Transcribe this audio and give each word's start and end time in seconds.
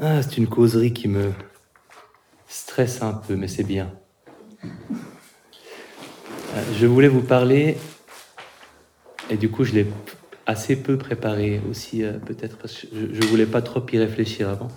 Ah, 0.00 0.22
c'est 0.22 0.38
une 0.38 0.48
causerie 0.48 0.92
qui 0.92 1.06
me 1.06 1.32
stresse 2.48 3.00
un 3.00 3.12
peu, 3.12 3.36
mais 3.36 3.46
c'est 3.46 3.62
bien. 3.62 3.92
Euh, 4.64 4.68
je 6.76 6.86
voulais 6.86 7.06
vous 7.06 7.22
parler, 7.22 7.76
et 9.30 9.36
du 9.36 9.48
coup 9.50 9.62
je 9.62 9.72
l'ai 9.72 9.86
assez 10.46 10.74
peu 10.74 10.98
préparé 10.98 11.60
aussi, 11.70 12.02
euh, 12.02 12.18
peut-être 12.18 12.58
parce 12.58 12.74
que 12.74 12.88
je 12.92 13.20
ne 13.20 13.26
voulais 13.26 13.46
pas 13.46 13.62
trop 13.62 13.86
y 13.92 13.98
réfléchir 13.98 14.48
avant, 14.48 14.68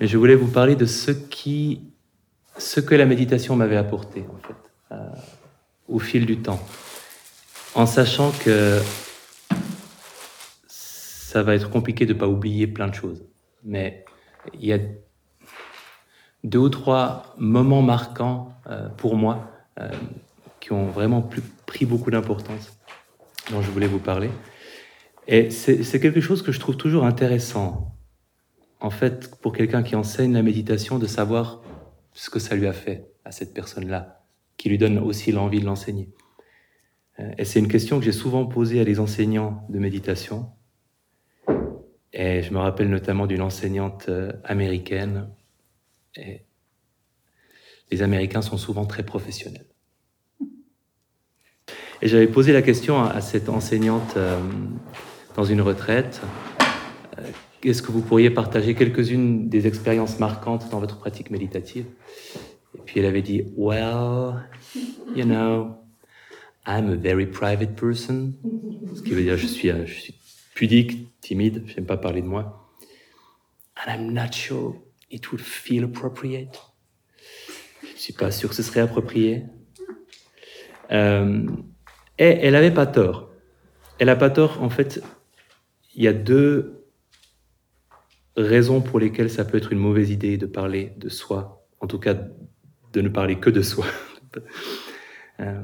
mais 0.00 0.06
je 0.06 0.16
voulais 0.16 0.34
vous 0.34 0.50
parler 0.50 0.74
de 0.74 0.86
ce, 0.86 1.10
qui, 1.10 1.82
ce 2.56 2.80
que 2.80 2.94
la 2.94 3.04
méditation 3.04 3.56
m'avait 3.56 3.76
apporté, 3.76 4.24
en 4.32 4.38
fait, 4.38 4.56
euh, 4.92 5.08
au 5.86 5.98
fil 5.98 6.24
du 6.24 6.38
temps, 6.38 6.66
en 7.74 7.84
sachant 7.84 8.30
que 8.30 8.80
ça 10.66 11.42
va 11.42 11.54
être 11.54 11.68
compliqué 11.68 12.06
de 12.06 12.14
ne 12.14 12.18
pas 12.18 12.26
oublier 12.26 12.66
plein 12.66 12.88
de 12.88 12.94
choses. 12.94 13.22
Mais 13.62 14.06
il 14.54 14.66
y 14.66 14.72
a 14.72 14.78
deux 16.44 16.58
ou 16.58 16.68
trois 16.68 17.34
moments 17.38 17.82
marquants 17.82 18.52
euh, 18.68 18.88
pour 18.88 19.16
moi 19.16 19.50
euh, 19.80 19.90
qui 20.60 20.72
ont 20.72 20.86
vraiment 20.86 21.28
pris 21.66 21.86
beaucoup 21.86 22.10
d'importance, 22.10 22.78
dont 23.50 23.62
je 23.62 23.70
voulais 23.70 23.86
vous 23.86 23.98
parler. 23.98 24.30
Et 25.28 25.50
c'est 25.50 26.00
quelque 26.00 26.20
chose 26.20 26.42
que 26.42 26.52
je 26.52 26.60
trouve 26.60 26.76
toujours 26.76 27.04
intéressant, 27.04 27.96
en 28.80 28.90
fait, 28.90 29.34
pour 29.40 29.52
quelqu'un 29.52 29.82
qui 29.82 29.96
enseigne 29.96 30.32
la 30.32 30.42
méditation, 30.42 31.00
de 31.00 31.06
savoir 31.06 31.62
ce 32.12 32.30
que 32.30 32.38
ça 32.38 32.54
lui 32.54 32.68
a 32.68 32.72
fait 32.72 33.10
à 33.24 33.32
cette 33.32 33.52
personne-là, 33.52 34.24
qui 34.56 34.68
lui 34.68 34.78
donne 34.78 34.98
aussi 34.98 35.32
l'envie 35.32 35.60
de 35.60 35.66
l'enseigner. 35.66 36.10
Euh, 37.18 37.32
et 37.38 37.44
c'est 37.44 37.58
une 37.58 37.68
question 37.68 37.98
que 37.98 38.04
j'ai 38.04 38.12
souvent 38.12 38.46
posée 38.46 38.80
à 38.80 38.84
des 38.84 39.00
enseignants 39.00 39.66
de 39.68 39.80
méditation, 39.80 40.50
et 42.18 42.42
je 42.42 42.50
me 42.50 42.58
rappelle 42.58 42.88
notamment 42.88 43.26
d'une 43.26 43.42
enseignante 43.42 44.06
euh, 44.08 44.32
américaine. 44.42 45.28
Les 47.90 48.02
Américains 48.02 48.40
sont 48.40 48.56
souvent 48.56 48.86
très 48.86 49.02
professionnels. 49.02 49.66
Et 52.00 52.08
j'avais 52.08 52.26
posé 52.26 52.54
la 52.54 52.62
question 52.62 53.02
à, 53.02 53.20
cette 53.20 53.50
enseignante 53.50 54.16
euh, 54.16 54.40
dans 55.34 55.44
une 55.44 55.60
retraite. 55.60 56.22
Euh, 57.18 57.22
est-ce 57.62 57.82
que 57.82 57.92
vous 57.92 58.00
pourriez 58.00 58.30
partager 58.30 58.74
quelques-unes 58.74 59.50
des 59.50 59.66
expériences 59.66 60.18
marquantes 60.18 60.70
dans 60.70 60.80
votre 60.80 60.98
pratique 60.98 61.30
méditative? 61.30 61.84
Et 62.74 62.78
puis 62.86 63.00
elle 63.00 63.06
avait 63.06 63.20
dit, 63.20 63.44
Well, 63.58 64.48
you 65.14 65.24
know, 65.24 65.76
I'm 66.66 66.90
a 66.90 66.96
very 66.96 67.26
private 67.26 67.76
person. 67.76 68.32
Ce 68.94 69.02
qui 69.02 69.10
veut 69.10 69.22
dire, 69.22 69.36
je 69.36 69.46
suis, 69.46 69.68
je 69.68 69.92
suis 69.92 70.14
pudique, 70.56 71.20
timide, 71.20 71.62
je 71.66 71.76
n'aime 71.76 71.84
pas 71.86 71.98
parler 71.98 72.22
de 72.22 72.26
moi. 72.26 72.66
And 73.76 73.92
I'm 73.92 74.12
not 74.12 74.32
sure 74.32 74.74
it 75.10 75.30
would 75.30 75.42
feel 75.42 75.84
appropriate. 75.84 76.58
Je 77.82 78.00
suis 78.00 78.14
pas 78.14 78.30
sûr 78.30 78.48
que 78.48 78.54
ce 78.54 78.62
serait 78.62 78.80
approprié. 78.80 79.44
Euh, 80.90 81.46
et 82.18 82.24
elle 82.24 82.52
n'avait 82.52 82.72
pas 82.72 82.86
tort. 82.86 83.30
Elle 83.98 84.06
n'a 84.06 84.16
pas 84.16 84.30
tort, 84.30 84.62
en 84.62 84.70
fait, 84.70 85.02
il 85.94 86.02
y 86.02 86.08
a 86.08 86.14
deux 86.14 86.86
raisons 88.36 88.80
pour 88.80 88.98
lesquelles 88.98 89.30
ça 89.30 89.44
peut 89.44 89.58
être 89.58 89.72
une 89.72 89.78
mauvaise 89.78 90.10
idée 90.10 90.38
de 90.38 90.46
parler 90.46 90.94
de 90.96 91.10
soi, 91.10 91.66
en 91.80 91.86
tout 91.86 91.98
cas 91.98 92.14
de 92.14 93.00
ne 93.02 93.10
parler 93.10 93.38
que 93.38 93.50
de 93.50 93.60
soi. 93.60 93.84
euh, 95.40 95.62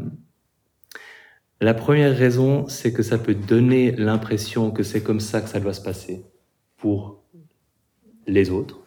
la 1.63 1.75
première 1.75 2.17
raison, 2.17 2.67
c'est 2.67 2.93
que 2.93 3.05
ça 3.05 3.19
peut 3.19 3.37
donner 3.37 3.93
l'impression 3.93 4.73
que 4.73 4.83
c'est 4.83 5.01
comme 5.01 5.21
ça 5.21 5.41
que 5.41 5.49
ça 5.49 5.61
doit 5.61 5.73
se 5.73 5.81
passer 5.81 6.27
pour 6.77 7.23
les 8.27 8.51
autres. 8.51 8.81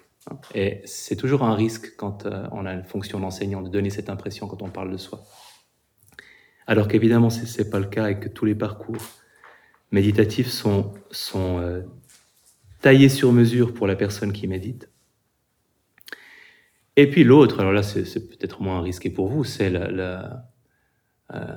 Et 0.54 0.82
c'est 0.84 1.16
toujours 1.16 1.44
un 1.44 1.56
risque 1.56 1.96
quand 1.96 2.26
euh, 2.26 2.48
on 2.52 2.66
a 2.66 2.74
une 2.74 2.84
fonction 2.84 3.20
d'enseignant 3.22 3.62
de 3.62 3.70
donner 3.70 3.90
cette 3.90 4.10
impression 4.10 4.48
quand 4.48 4.62
on 4.62 4.70
parle 4.70 4.92
de 4.92 4.98
soi. 4.98 5.24
Alors 6.68 6.90
qu'évidemment, 6.90 7.30
ce 7.30 7.62
n'est 7.62 7.70
pas 7.70 7.80
le 7.80 7.86
cas 7.86 8.10
et 8.10 8.20
que 8.20 8.28
tous 8.28 8.44
les 8.44 8.56
parcours 8.56 8.98
méditatifs 9.92 10.50
sont, 10.50 10.94
euh, 11.34 11.82
taillés 12.82 13.08
sur 13.08 13.32
mesure 13.32 13.74
pour 13.74 13.88
la 13.88 13.96
personne 13.96 14.34
qui 14.34 14.48
médite. 14.48 14.90
Et 16.98 17.10
puis 17.10 17.24
l'autre, 17.24 17.62
alors 17.62 17.72
là 17.72 17.84
c'est 17.84 18.04
peut-être 18.28 18.62
moins 18.62 18.82
risqué 18.82 19.10
pour 19.10 19.28
vous, 19.28 19.46
c'est 19.46 19.70
la, 19.70 20.50
euh, 21.34 21.56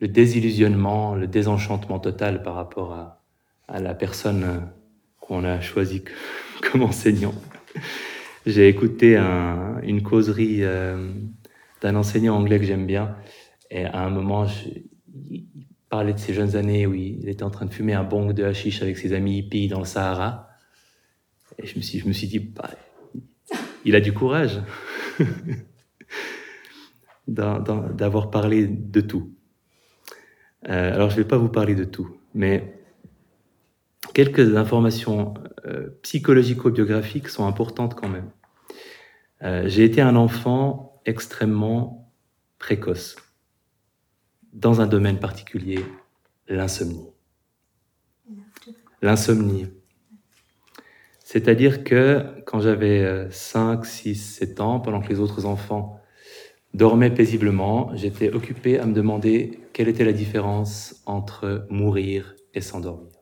le 0.00 0.08
désillusionnement, 0.08 1.14
le 1.14 1.26
désenchantement 1.26 1.98
total 1.98 2.42
par 2.42 2.54
rapport 2.54 2.92
à, 2.92 3.80
la 3.80 3.94
personne 3.94 4.44
euh, 4.44 4.58
qu'on 5.20 5.44
a 5.44 5.60
choisie 5.60 6.02
comme 6.62 6.82
enseignant. 6.82 7.34
J'ai 8.46 8.68
écouté 8.68 9.16
un, 9.16 9.78
une 9.82 10.02
causerie 10.02 10.62
euh, 10.62 11.12
d'un 11.82 11.94
enseignant 11.96 12.36
anglais 12.36 12.58
que 12.58 12.64
j'aime 12.64 12.86
bien, 12.86 13.14
et 13.70 13.84
à 13.84 14.00
un 14.00 14.10
moment, 14.10 14.46
il 15.30 15.46
parlait 15.90 16.14
de 16.14 16.18
ses 16.18 16.32
jeunes 16.32 16.56
années 16.56 16.86
où 16.86 16.94
il 16.94 17.28
était 17.28 17.42
en 17.42 17.50
train 17.50 17.66
de 17.66 17.72
fumer 17.72 17.92
un 17.92 18.04
bong 18.04 18.32
de 18.32 18.44
hashish 18.44 18.80
avec 18.82 18.96
ses 18.96 19.12
amis 19.12 19.38
hippies 19.38 19.68
dans 19.68 19.80
le 19.80 19.84
Sahara. 19.84 20.48
Et 21.58 21.66
je 21.66 21.76
me 21.76 21.82
suis, 21.82 21.98
je 21.98 22.08
me 22.08 22.12
suis 22.12 22.26
dit, 22.26 22.38
bah, 22.38 22.70
il 23.84 23.94
a 23.94 24.00
du 24.00 24.12
courage 24.12 24.60
d'avoir 27.26 28.30
parlé 28.30 28.66
de 28.66 29.00
tout. 29.00 29.34
Euh, 30.66 30.94
alors, 30.94 31.10
je 31.10 31.16
ne 31.16 31.22
vais 31.22 31.28
pas 31.28 31.38
vous 31.38 31.48
parler 31.48 31.74
de 31.74 31.84
tout, 31.84 32.16
mais 32.34 32.80
quelques 34.12 34.56
informations 34.56 35.34
euh, 35.66 35.90
psychologico-biographiques 36.02 37.28
sont 37.28 37.46
importantes 37.46 37.94
quand 37.94 38.08
même. 38.08 38.30
Euh, 39.42 39.64
j'ai 39.66 39.84
été 39.84 40.00
un 40.00 40.16
enfant 40.16 41.00
extrêmement 41.06 42.12
précoce 42.58 43.16
dans 44.52 44.80
un 44.80 44.86
domaine 44.86 45.20
particulier, 45.20 45.84
l'insomnie. 46.48 47.06
L'insomnie. 49.00 49.68
C'est-à-dire 51.22 51.84
que 51.84 52.24
quand 52.46 52.58
j'avais 52.58 53.28
5, 53.30 53.86
6, 53.86 54.16
7 54.16 54.60
ans, 54.60 54.80
pendant 54.80 55.00
que 55.00 55.08
les 55.08 55.20
autres 55.20 55.44
enfants 55.44 55.97
dormais 56.74 57.10
paisiblement, 57.10 57.94
j'étais 57.94 58.30
occupé 58.30 58.78
à 58.78 58.86
me 58.86 58.94
demander 58.94 59.60
quelle 59.72 59.88
était 59.88 60.04
la 60.04 60.12
différence 60.12 61.02
entre 61.06 61.66
mourir 61.70 62.36
et 62.54 62.60
s'endormir. 62.60 63.12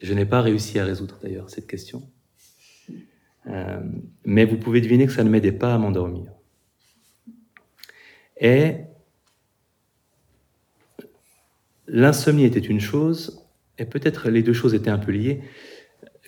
Je 0.00 0.12
n'ai 0.12 0.26
pas 0.26 0.42
réussi 0.42 0.78
à 0.78 0.84
résoudre 0.84 1.18
d'ailleurs 1.22 1.48
cette 1.48 1.66
question. 1.66 2.10
Euh, 3.46 3.80
mais 4.24 4.44
vous 4.44 4.56
pouvez 4.56 4.80
deviner 4.80 5.06
que 5.06 5.12
ça 5.12 5.24
ne 5.24 5.30
m'aidait 5.30 5.52
pas 5.52 5.74
à 5.74 5.78
m'endormir. 5.78 6.32
Et 8.38 8.76
l'insomnie 11.86 12.44
était 12.44 12.58
une 12.58 12.80
chose, 12.80 13.48
et 13.78 13.86
peut-être 13.86 14.28
les 14.28 14.42
deux 14.42 14.52
choses 14.52 14.74
étaient 14.74 14.90
un 14.90 14.98
peu 14.98 15.12
liées. 15.12 15.42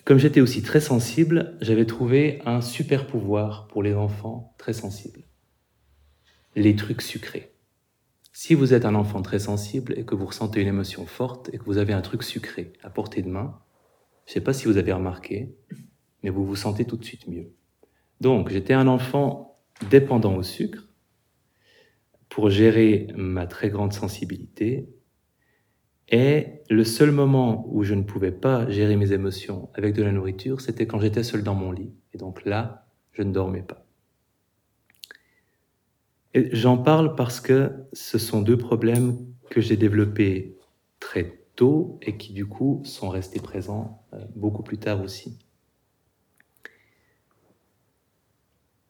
Comme 0.05 0.17
j'étais 0.17 0.41
aussi 0.41 0.63
très 0.63 0.79
sensible, 0.79 1.57
j'avais 1.61 1.85
trouvé 1.85 2.41
un 2.45 2.61
super 2.61 3.05
pouvoir 3.05 3.67
pour 3.67 3.83
les 3.83 3.93
enfants 3.93 4.55
très 4.57 4.73
sensibles 4.73 5.28
les 6.59 6.75
trucs 6.75 7.01
sucrés. 7.01 7.53
Si 8.33 8.53
vous 8.53 8.73
êtes 8.73 8.83
un 8.83 8.95
enfant 8.95 9.21
très 9.21 9.39
sensible 9.39 9.93
et 9.97 10.03
que 10.03 10.13
vous 10.13 10.25
ressentez 10.25 10.61
une 10.61 10.67
émotion 10.67 11.05
forte 11.05 11.49
et 11.53 11.57
que 11.57 11.63
vous 11.63 11.77
avez 11.77 11.93
un 11.93 12.01
truc 12.01 12.21
sucré 12.21 12.73
à 12.83 12.89
portée 12.89 13.21
de 13.21 13.29
main, 13.29 13.59
je 14.25 14.31
ne 14.31 14.33
sais 14.35 14.41
pas 14.41 14.53
si 14.53 14.67
vous 14.67 14.77
avez 14.77 14.91
remarqué, 14.91 15.55
mais 16.21 16.29
vous 16.29 16.45
vous 16.45 16.57
sentez 16.57 16.83
tout 16.83 16.97
de 16.97 17.05
suite 17.05 17.27
mieux. 17.27 17.53
Donc, 18.19 18.49
j'étais 18.49 18.73
un 18.73 18.87
enfant 18.87 19.61
dépendant 19.89 20.35
au 20.35 20.43
sucre 20.43 20.89
pour 22.27 22.49
gérer 22.49 23.07
ma 23.15 23.47
très 23.47 23.69
grande 23.69 23.93
sensibilité. 23.93 24.89
Et 26.09 26.61
le 26.69 26.83
seul 26.83 27.11
moment 27.11 27.65
où 27.69 27.83
je 27.83 27.93
ne 27.93 28.03
pouvais 28.03 28.33
pas 28.33 28.69
gérer 28.69 28.97
mes 28.97 29.13
émotions 29.13 29.69
avec 29.75 29.95
de 29.95 30.03
la 30.03 30.11
nourriture, 30.11 30.59
c'était 30.59 30.87
quand 30.87 30.99
j'étais 30.99 31.23
seul 31.23 31.41
dans 31.41 31.55
mon 31.55 31.71
lit. 31.71 31.93
Et 32.13 32.17
donc 32.17 32.43
là, 32.45 32.87
je 33.13 33.23
ne 33.23 33.31
dormais 33.31 33.63
pas. 33.63 33.88
J'en 36.35 36.77
parle 36.77 37.15
parce 37.15 37.41
que 37.41 37.71
ce 37.91 38.19
sont 38.19 38.41
deux 38.41 38.57
problèmes 38.57 39.17
que 39.49 39.61
j'ai 39.61 39.77
développés 39.77 40.55
très 40.99 41.41
tôt 41.55 41.97
et 42.03 42.17
qui 42.17 42.33
du 42.33 42.45
coup 42.45 42.81
sont 42.85 43.09
restés 43.09 43.39
présents 43.39 44.03
euh, 44.13 44.23
beaucoup 44.35 44.61
plus 44.61 44.77
tard 44.77 45.01
aussi. 45.01 45.39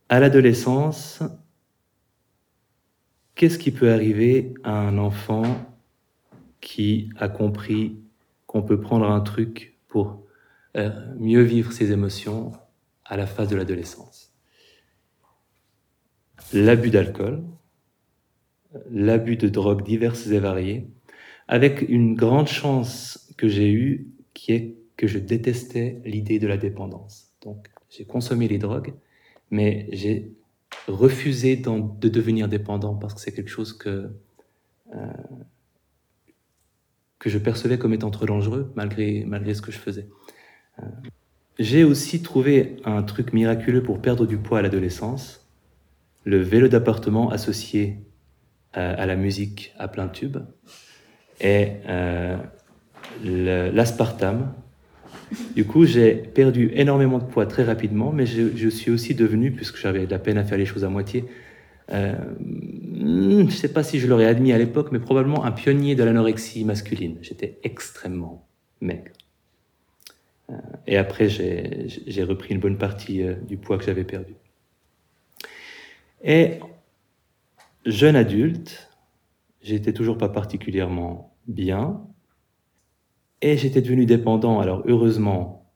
À 0.10 0.20
l'adolescence, 0.20 1.24
qu'est-ce 3.36 3.58
qui 3.58 3.72
peut 3.72 3.94
arriver 3.94 4.54
à 4.64 4.74
un 4.74 4.98
enfant 4.98 5.44
qui 6.60 7.10
a 7.18 7.30
compris 7.30 7.96
qu'on 8.48 8.64
peut 8.64 8.82
prendre 8.82 9.10
un 9.10 9.22
truc 9.22 9.78
pour 9.88 10.26
euh, 10.76 10.90
mieux 11.18 11.44
vivre 11.44 11.72
ses 11.72 11.92
émotions 11.94 12.52
à 13.06 13.16
la 13.16 13.28
phase 13.28 13.48
de 13.48 13.56
l'adolescence? 13.56 14.29
L'abus 16.54 16.90
d'alcool, 16.90 17.44
l'abus 18.92 19.38
de 19.38 19.50
drogues 19.50 19.84
diverses 19.84 20.28
et 20.28 20.40
variées, 20.40 20.88
avec 21.48 21.82
une 21.88 22.16
grande 22.16 22.48
chance 22.48 23.32
que 23.38 23.48
j'ai 23.48 23.72
eue, 23.72 24.08
qui 24.34 24.54
est 24.54 24.76
que 24.98 25.08
je 25.08 25.18
détestais 25.18 26.02
l'idée 26.06 26.40
de 26.40 26.48
la 26.48 26.58
dépendance. 26.58 27.32
Donc, 27.42 27.70
j'ai 27.90 28.06
consommé 28.06 28.48
les 28.48 28.58
drogues, 28.58 28.94
mais 29.50 29.88
j'ai 29.92 30.32
refusé 30.88 31.56
de 31.56 32.10
devenir 32.10 32.48
dépendant 32.48 32.96
parce 32.96 33.14
que 33.14 33.22
c'est 33.22 33.32
quelque 33.32 33.50
chose 33.50 33.74
que, 33.74 34.10
euh, 34.94 34.98
que 37.18 37.30
je 37.30 37.38
percevais 37.38 37.78
comme 37.78 37.94
étant 37.94 38.12
trop 38.12 38.26
dangereux 38.26 38.72
malgré, 38.76 39.24
malgré 39.26 39.54
ce 39.54 39.62
que 39.62 39.72
je 39.72 39.80
faisais. 39.80 40.08
Euh, 40.80 40.86
j'ai 41.58 41.84
aussi 41.84 42.22
trouvé 42.22 42.78
un 42.86 43.04
truc 43.04 43.34
miraculeux 43.34 43.84
pour 43.84 44.02
perdre 44.02 44.26
du 44.26 44.38
poids 44.38 44.60
à 44.60 44.62
l'adolescence, 44.62 45.49
le 46.24 46.42
vélo 46.42 46.68
d'appartement 46.68 47.30
associé 47.32 47.98
euh, 48.78 48.96
à 48.98 49.06
la 49.06 49.16
musique 49.16 49.74
à 49.78 49.88
plein 49.88 50.08
tube 50.08 50.38
et 51.42 51.72
l'aspartame 53.24 54.54
du 55.56 55.66
coup, 55.66 55.86
j'ai 55.86 56.16
perdu 56.16 56.72
énormément 56.74 57.20
de 57.20 57.24
poids 57.24 57.46
très 57.46 57.64
rapidement, 57.64 58.12
mais 58.12 58.26
je, 58.26 58.70
suis 58.70 58.92
aussi 58.92 59.14
devenu, 59.14 59.52
puisque 59.52 59.78
j'avais 59.78 60.06
de 60.06 60.12
la 60.12 60.20
peine 60.20 60.38
à 60.38 60.44
faire 60.44 60.58
les 60.58 60.66
choses 60.66 60.84
à 60.84 60.90
moitié, 60.90 61.26
euh, 61.92 62.16
je 62.96 63.42
ne 63.42 63.50
sais 63.50 63.72
pas 63.72 63.84
si 63.84 64.00
je 64.00 64.08
l'aurais 64.08 64.26
admis 64.26 64.54
à 64.54 64.58
l'époque, 64.58 64.90
mais 64.92 65.00
probablement 65.00 65.46
un 65.46 65.52
pionnier 65.52 65.96
de 65.96 66.04
l'anorexie 66.04 66.64
masculine. 66.66 67.18
J'étais 67.22 67.60
extrêmement 67.64 68.48
maigre. 68.82 69.12
Euh, 70.50 70.56
et 70.88 70.98
après, 70.98 71.30
j'ai 71.30 72.24
repris 72.24 72.54
une 72.54 72.60
bonne 72.60 72.78
partie 72.78 73.24
euh, 73.24 73.34
du 73.48 73.58
poids 73.58 73.78
que 73.78 73.86
j'avais 73.86 74.04
perdu. 74.04 74.34
Et 76.22 76.60
jeune 77.86 78.16
adulte, 78.16 78.90
j'étais 79.62 79.94
toujours 79.94 80.18
pas 80.18 80.30
particulièrement 80.30 81.36
bien, 81.48 82.02
et 83.42 83.58
j'étais 83.58 83.82
devenu 83.82 84.06
dépendant, 84.06 84.60
alors 84.60 84.84
heureusement, 84.86 85.72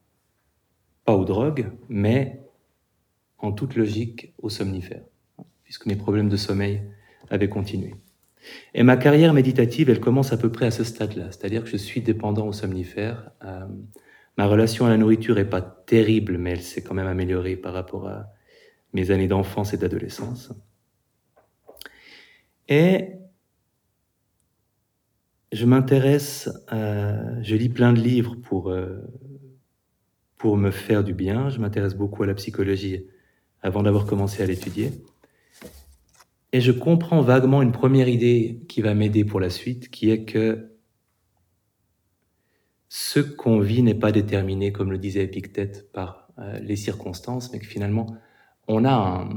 pas 1.05 1.15
aux 1.15 1.25
drogues, 1.25 1.71
mais 1.87 2.41
en 3.37 3.51
toute 3.51 3.75
logique 3.75 4.33
aux 4.41 4.49
somnifères, 4.49 5.03
puisque 5.63 5.85
mes 5.85 5.95
problèmes 5.95 6.29
de 6.29 6.37
sommeil 6.37 6.81
avaient 7.29 7.49
continué. 7.49 7.95
Et 8.73 8.83
ma 8.83 8.97
carrière 8.97 9.33
méditative, 9.33 9.89
elle 9.89 10.01
commence 10.01 10.33
à 10.33 10.37
peu 10.37 10.51
près 10.51 10.65
à 10.65 10.71
ce 10.71 10.83
stade-là, 10.83 11.27
c'est-à-dire 11.31 11.63
que 11.63 11.69
je 11.69 11.77
suis 11.77 12.01
dépendant 12.01 12.47
aux 12.47 12.53
somnifères. 12.53 13.31
Euh, 13.45 13.65
ma 14.37 14.45
relation 14.45 14.85
à 14.85 14.89
la 14.89 14.97
nourriture 14.97 15.37
est 15.37 15.49
pas 15.49 15.61
terrible, 15.61 16.37
mais 16.37 16.51
elle 16.51 16.61
s'est 16.61 16.83
quand 16.83 16.93
même 16.93 17.07
améliorée 17.07 17.55
par 17.55 17.73
rapport 17.73 18.07
à 18.07 18.32
mes 18.93 19.11
années 19.11 19.27
d'enfance 19.27 19.73
et 19.73 19.77
d'adolescence. 19.77 20.53
Et 22.69 23.09
je 25.51 25.65
m'intéresse, 25.65 26.49
je 26.71 27.55
lis 27.55 27.69
plein 27.69 27.93
de 27.93 27.99
livres 27.99 28.35
pour, 28.35 28.69
euh, 28.69 29.01
pour 30.37 30.57
me 30.57 30.71
faire 30.71 31.03
du 31.03 31.13
bien. 31.13 31.49
Je 31.49 31.59
m'intéresse 31.59 31.95
beaucoup 31.95 32.23
à 32.23 32.27
la 32.27 32.33
psychologie 32.33 33.05
avant 33.61 33.83
d'avoir 33.83 34.05
commencé 34.05 34.41
à 34.41 34.45
l'étudier. 34.45 34.91
Et 36.53 36.61
je 36.61 36.71
comprends 36.71 37.21
vaguement 37.21 37.61
une 37.61 37.71
première 37.71 38.07
idée 38.07 38.63
qui 38.67 38.81
va 38.81 38.93
m'aider 38.93 39.25
pour 39.25 39.39
la 39.39 39.49
suite, 39.49 39.89
qui 39.89 40.11
est 40.11 40.23
que 40.23 40.69
ce 42.89 43.19
qu'on 43.19 43.59
vit 43.59 43.81
n'est 43.81 43.95
pas 43.95 44.11
déterminé, 44.11 44.71
comme 44.71 44.91
le 44.91 44.99
disait 44.99 45.23
Épictète, 45.23 45.91
par 45.91 46.27
euh, 46.37 46.59
les 46.59 46.75
circonstances, 46.75 47.51
mais 47.51 47.59
que 47.59 47.65
finalement, 47.65 48.05
on 48.67 48.85
a 48.85 49.27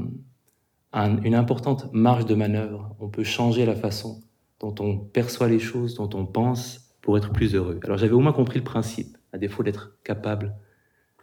une 0.93 1.35
importante 1.35 1.91
marge 1.93 2.25
de 2.25 2.35
manœuvre. 2.35 2.95
On 2.99 3.09
peut 3.09 3.23
changer 3.23 3.65
la 3.65 3.75
façon 3.75 4.21
dont 4.59 4.73
on 4.79 4.97
perçoit 4.97 5.47
les 5.47 5.59
choses, 5.59 5.95
dont 5.95 6.09
on 6.13 6.25
pense 6.25 6.95
pour 7.01 7.17
être 7.17 7.31
plus 7.31 7.55
heureux. 7.55 7.79
Alors 7.83 7.97
j'avais 7.97 8.13
au 8.13 8.19
moins 8.19 8.33
compris 8.33 8.59
le 8.59 8.63
principe, 8.63 9.17
à 9.31 9.37
défaut 9.37 9.63
d'être 9.63 9.97
capable 10.03 10.55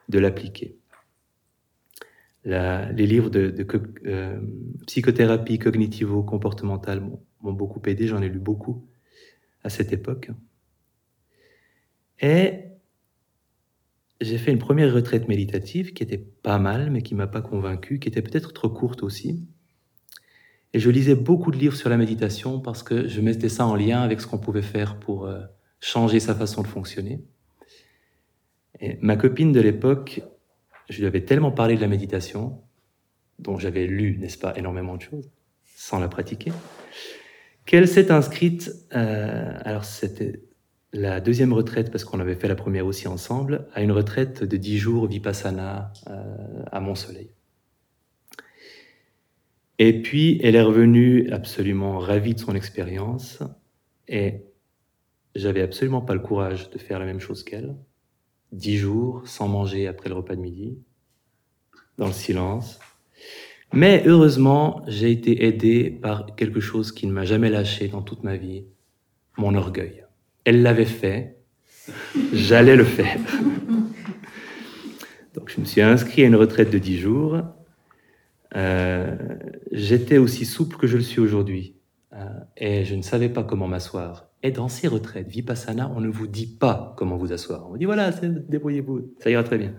de 0.08 0.18
l'appliquer. 0.18 0.78
les 2.44 3.06
livres 3.06 3.30
de, 3.30 3.54
euh, 4.06 4.40
psychothérapie 4.86 5.58
cognitivo-comportementale 5.58 7.00
m'ont 7.40 7.52
beaucoup 7.52 7.80
aidé, 7.86 8.06
j'en 8.06 8.22
ai 8.22 8.28
lu 8.28 8.38
beaucoup 8.38 8.86
à 9.62 9.70
cette 9.70 9.92
époque. 9.92 10.30
Et 12.20 12.73
j'ai 14.20 14.38
fait 14.38 14.52
une 14.52 14.58
première 14.58 14.92
retraite 14.92 15.28
méditative 15.28 15.92
qui 15.92 16.02
était 16.02 16.18
pas 16.18 16.58
mal, 16.58 16.90
mais 16.90 17.02
qui 17.02 17.14
m'a 17.14 17.26
pas 17.26 17.42
convaincu, 17.42 17.98
qui 17.98 18.08
était 18.08 18.22
peut-être 18.22 18.52
trop 18.52 18.70
courte 18.70 19.02
aussi. 19.02 19.44
Et 20.72 20.80
je 20.80 20.90
lisais 20.90 21.14
beaucoup 21.14 21.50
de 21.50 21.56
livres 21.56 21.76
sur 21.76 21.88
la 21.88 21.96
méditation 21.96 22.60
parce 22.60 22.82
que 22.82 23.06
je 23.06 23.20
mettais 23.20 23.48
ça 23.48 23.66
en 23.66 23.76
lien 23.76 24.02
avec 24.02 24.20
ce 24.20 24.26
qu'on 24.26 24.38
pouvait 24.38 24.62
faire 24.62 24.98
pour 24.98 25.26
euh, 25.26 25.40
changer 25.80 26.20
sa 26.20 26.34
façon 26.34 26.62
de 26.62 26.66
fonctionner. 26.66 27.22
Et 28.80 28.98
ma 29.00 29.16
copine 29.16 29.52
de 29.52 29.60
l'époque, 29.60 30.22
je 30.88 30.98
lui 30.98 31.06
avais 31.06 31.24
tellement 31.24 31.52
parlé 31.52 31.76
de 31.76 31.80
la 31.80 31.86
méditation, 31.86 32.60
dont 33.38 33.58
j'avais 33.58 33.86
lu, 33.86 34.18
n'est-ce 34.18 34.38
pas, 34.38 34.56
énormément 34.56 34.96
de 34.96 35.02
choses, 35.02 35.30
sans 35.76 35.98
la 36.00 36.08
pratiquer, 36.08 36.52
qu'elle 37.66 37.88
s'est 37.88 38.10
inscrite, 38.10 38.70
euh, 38.94 39.58
alors 39.64 39.84
c'était 39.84 40.42
la 40.94 41.20
deuxième 41.20 41.52
retraite, 41.52 41.90
parce 41.90 42.04
qu'on 42.04 42.20
avait 42.20 42.36
fait 42.36 42.46
la 42.46 42.54
première 42.54 42.86
aussi 42.86 43.08
ensemble, 43.08 43.66
à 43.74 43.82
une 43.82 43.90
retraite 43.90 44.44
de 44.44 44.56
dix 44.56 44.78
jours 44.78 45.08
vipassana 45.08 45.92
euh, 46.08 46.62
à 46.70 46.78
Mont-Soleil. 46.78 47.30
Et 49.80 50.02
puis, 50.02 50.38
elle 50.42 50.54
est 50.54 50.62
revenue 50.62 51.28
absolument 51.32 51.98
ravie 51.98 52.34
de 52.34 52.38
son 52.38 52.54
expérience 52.54 53.42
et 54.06 54.44
j'avais 55.34 55.62
absolument 55.62 56.00
pas 56.00 56.14
le 56.14 56.20
courage 56.20 56.70
de 56.70 56.78
faire 56.78 57.00
la 57.00 57.06
même 57.06 57.18
chose 57.18 57.42
qu'elle. 57.42 57.74
Dix 58.52 58.76
jours 58.76 59.26
sans 59.26 59.48
manger 59.48 59.88
après 59.88 60.08
le 60.08 60.14
repas 60.14 60.36
de 60.36 60.40
midi, 60.40 60.78
dans 61.98 62.06
le 62.06 62.12
silence. 62.12 62.78
Mais 63.72 64.04
heureusement, 64.06 64.84
j'ai 64.86 65.10
été 65.10 65.44
aidé 65.44 65.90
par 65.90 66.36
quelque 66.36 66.60
chose 66.60 66.92
qui 66.92 67.08
ne 67.08 67.12
m'a 67.12 67.24
jamais 67.24 67.50
lâché 67.50 67.88
dans 67.88 68.02
toute 68.02 68.22
ma 68.22 68.36
vie, 68.36 68.66
mon 69.36 69.56
orgueil. 69.56 70.03
Elle 70.44 70.62
l'avait 70.62 70.84
fait, 70.84 71.38
j'allais 72.32 72.76
le 72.76 72.84
faire. 72.84 73.18
Donc 75.34 75.50
je 75.50 75.60
me 75.60 75.64
suis 75.64 75.80
inscrit 75.80 76.22
à 76.22 76.26
une 76.26 76.36
retraite 76.36 76.70
de 76.70 76.78
dix 76.78 76.98
jours 76.98 77.42
euh, 78.56 79.16
j'étais 79.72 80.18
aussi 80.18 80.44
souple 80.44 80.76
que 80.76 80.86
je 80.86 80.96
le 80.96 81.02
suis 81.02 81.20
aujourd'hui. 81.20 81.76
Euh, 82.12 82.28
et 82.56 82.84
je 82.84 82.94
ne 82.94 83.02
savais 83.02 83.28
pas 83.28 83.42
comment 83.42 83.66
m'asseoir. 83.66 84.28
Et 84.42 84.52
dans 84.52 84.68
ces 84.68 84.86
retraites, 84.86 85.28
Vipassana, 85.28 85.90
on 85.96 86.00
ne 86.00 86.08
vous 86.08 86.26
dit 86.26 86.46
pas 86.46 86.94
comment 86.96 87.16
vous 87.16 87.32
asseoir. 87.32 87.66
On 87.66 87.70
vous 87.70 87.78
dit 87.78 87.86
voilà, 87.86 88.10
débrouillez-vous, 88.12 89.14
ça 89.18 89.30
ira 89.30 89.42
très 89.42 89.58
bien. 89.58 89.74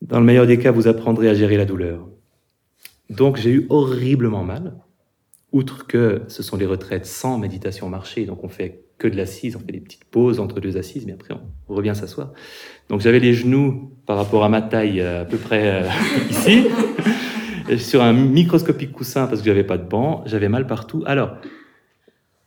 Dans 0.00 0.20
le 0.20 0.24
meilleur 0.24 0.46
des 0.46 0.58
cas, 0.58 0.70
vous 0.70 0.88
apprendrez 0.88 1.28
à 1.28 1.34
gérer 1.34 1.56
la 1.56 1.64
douleur. 1.64 2.08
Donc 3.10 3.36
j'ai 3.36 3.50
eu 3.50 3.66
horriblement 3.68 4.44
mal, 4.44 4.74
outre 5.50 5.86
que 5.86 6.22
ce 6.28 6.42
sont 6.42 6.56
des 6.56 6.66
retraites 6.66 7.04
sans 7.04 7.36
méditation 7.36 7.88
marché, 7.88 8.24
donc 8.24 8.42
on 8.42 8.48
fait 8.48 8.84
que 9.02 9.08
de 9.08 9.16
l'assise, 9.16 9.56
on 9.56 9.60
fait 9.60 9.72
des 9.72 9.80
petites 9.80 10.04
pauses 10.04 10.40
entre 10.40 10.60
deux 10.60 10.76
assises, 10.76 11.04
mais 11.06 11.12
après 11.12 11.34
on 11.68 11.74
revient 11.74 11.94
s'asseoir. 11.94 12.32
Donc 12.88 13.00
j'avais 13.00 13.20
les 13.20 13.34
genoux 13.34 13.92
par 14.06 14.16
rapport 14.16 14.44
à 14.44 14.48
ma 14.48 14.62
taille 14.62 15.00
euh, 15.00 15.22
à 15.22 15.24
peu 15.24 15.36
près 15.36 15.84
ici 16.30 16.66
sur 17.78 18.02
un 18.02 18.12
microscopique 18.12 18.92
coussin 18.92 19.26
parce 19.26 19.40
que 19.40 19.46
j'avais 19.46 19.64
pas 19.64 19.78
de 19.78 19.88
banc, 19.88 20.22
j'avais 20.26 20.48
mal 20.48 20.66
partout. 20.66 21.02
Alors, 21.06 21.36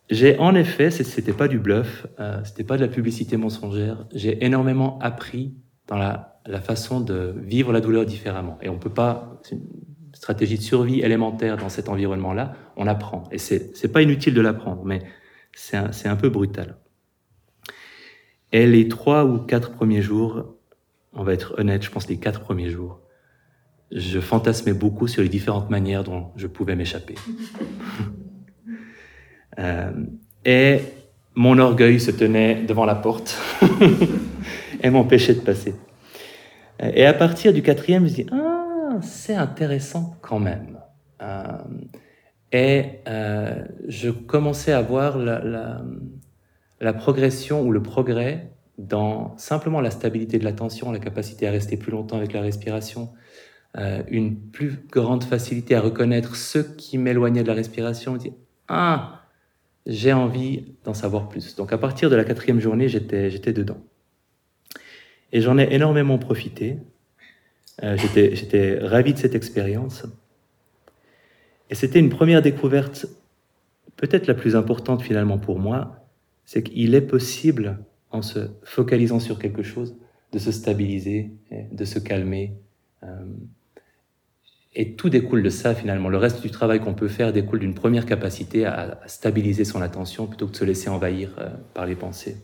j'ai 0.09 0.37
en 0.37 0.53
effet, 0.55 0.91
c'était 0.91 1.33
pas 1.33 1.47
du 1.47 1.59
bluff, 1.59 2.05
euh, 2.19 2.39
c'était 2.43 2.63
pas 2.63 2.77
de 2.77 2.81
la 2.81 2.87
publicité 2.87 3.37
mensongère. 3.37 4.05
J'ai 4.13 4.43
énormément 4.45 4.99
appris 4.99 5.55
dans 5.87 5.97
la, 5.97 6.39
la, 6.45 6.61
façon 6.61 6.99
de 6.99 7.33
vivre 7.43 7.73
la 7.73 7.81
douleur 7.81 8.05
différemment. 8.05 8.57
Et 8.61 8.69
on 8.69 8.77
peut 8.77 8.91
pas, 8.91 9.39
c'est 9.43 9.55
une 9.55 9.65
stratégie 10.13 10.57
de 10.57 10.63
survie 10.63 11.01
élémentaire 11.01 11.57
dans 11.57 11.69
cet 11.69 11.89
environnement-là. 11.89 12.53
On 12.77 12.87
apprend. 12.87 13.23
Et 13.31 13.37
c'est 13.37 13.91
pas 13.91 14.01
inutile 14.01 14.33
de 14.33 14.41
l'apprendre, 14.41 14.83
mais 14.85 15.01
c'est 15.55 16.07
un, 16.07 16.15
peu 16.15 16.29
brutal. 16.29 16.75
Et 18.51 18.67
les 18.67 18.87
trois 18.87 19.25
ou 19.25 19.39
quatre 19.39 19.71
premiers 19.71 20.01
jours, 20.01 20.55
on 21.13 21.23
va 21.23 21.33
être 21.33 21.55
honnête, 21.57 21.83
je 21.83 21.89
pense 21.89 22.07
les 22.07 22.17
quatre 22.17 22.41
premiers 22.41 22.69
jours, 22.69 22.99
je 23.91 24.19
fantasmais 24.19 24.73
beaucoup 24.73 25.07
sur 25.07 25.23
les 25.23 25.29
différentes 25.29 25.69
manières 25.69 26.03
dont 26.03 26.31
je 26.35 26.47
pouvais 26.47 26.75
m'échapper. 26.75 27.15
Euh, 29.57 29.93
et 30.43 30.81
mon 31.33 31.59
orgueil 31.59 32.01
se 32.01 32.11
tenait 32.11 32.63
devant 32.63 32.83
la 32.83 32.95
porte 32.95 33.39
et 34.83 34.89
m'empêchait 34.89 35.35
de 35.35 35.39
passer. 35.39 35.75
Et 36.81 37.05
à 37.05 37.13
partir 37.13 37.53
du 37.53 37.61
quatrième, 37.61 38.05
je 38.05 38.13
dis 38.15 38.25
ah, 38.33 38.97
c'est 39.01 39.35
intéressant 39.35 40.17
quand 40.21 40.39
même. 40.39 40.77
Euh, 41.21 41.57
et 42.55 43.01
euh, 43.09 43.65
je 43.89 44.09
commençais 44.09 44.71
à 44.71 44.81
voir 44.81 45.17
la, 45.17 45.83
progression 46.93 47.61
ou 47.61 47.71
le 47.73 47.83
progrès 47.83 48.49
dans 48.77 49.37
simplement 49.37 49.81
la 49.81 49.91
stabilité 49.91 50.39
de 50.39 50.45
l'attention, 50.45 50.93
la 50.93 50.99
capacité 50.99 51.49
à 51.49 51.51
rester 51.51 51.75
plus 51.75 51.91
longtemps 51.91 52.15
avec 52.15 52.31
la 52.31 52.39
respiration, 52.39 53.09
euh, 53.77 54.03
une 54.07 54.39
plus 54.39 54.79
grande 54.89 55.25
facilité 55.25 55.75
à 55.75 55.81
reconnaître 55.81 56.37
ce 56.37 56.59
qui 56.59 56.97
m'éloignait 56.97 57.43
de 57.43 57.49
la 57.49 57.55
respiration, 57.55 58.15
dit 58.15 58.31
ah 58.69 59.23
j'ai 59.85 60.13
envie 60.13 60.77
d'en 60.85 60.93
savoir 60.93 61.27
plus. 61.27 61.57
Donc 61.57 61.73
à 61.73 61.77
partir 61.77 62.09
de 62.09 62.15
la 62.15 62.23
quatrième 62.23 62.61
journée, 62.61 62.87
j'étais 62.87 63.29
j'étais 63.31 63.51
dedans. 63.51 63.81
Et 65.33 65.41
j'en 65.41 65.57
ai 65.57 65.73
énormément 65.73 66.17
profité. 66.17 66.77
Euh, 67.83 67.97
J'étais 67.97 68.79
ravi 68.81 69.13
de 69.13 69.19
cette 69.19 69.35
expérience. 69.35 70.05
Et 71.69 71.75
c'était 71.75 71.99
une 71.99 72.09
première 72.09 72.41
découverte, 72.41 73.07
peut-être 73.95 74.27
la 74.27 74.33
plus 74.33 74.55
importante 74.55 75.01
finalement 75.01 75.37
pour 75.37 75.59
moi, 75.59 76.05
c'est 76.45 76.63
qu'il 76.63 76.93
est 76.93 77.01
possible, 77.01 77.79
en 78.11 78.21
se 78.21 78.47
focalisant 78.63 79.19
sur 79.19 79.39
quelque 79.39 79.63
chose, 79.63 79.95
de 80.31 80.39
se 80.39 80.51
stabiliser, 80.51 81.31
de 81.71 81.85
se 81.85 81.99
calmer. 81.99 82.53
Euh, 83.03 83.07
et 84.75 84.93
tout 84.93 85.09
découle 85.09 85.41
de 85.41 85.49
ça 85.49 85.73
finalement. 85.73 86.09
Le 86.09 86.17
reste 86.17 86.41
du 86.41 86.51
travail 86.51 86.79
qu'on 86.79 86.93
peut 86.93 87.07
faire 87.07 87.31
découle 87.31 87.59
d'une 87.59 87.73
première 87.73 88.05
capacité 88.05 88.65
à, 88.65 88.99
stabiliser 89.07 89.63
son 89.63 89.81
attention 89.81 90.27
plutôt 90.27 90.47
que 90.47 90.51
de 90.51 90.57
se 90.57 90.65
laisser 90.65 90.89
envahir 90.89 91.33
euh, 91.39 91.49
par 91.73 91.85
les 91.85 91.95
pensées. 91.95 92.37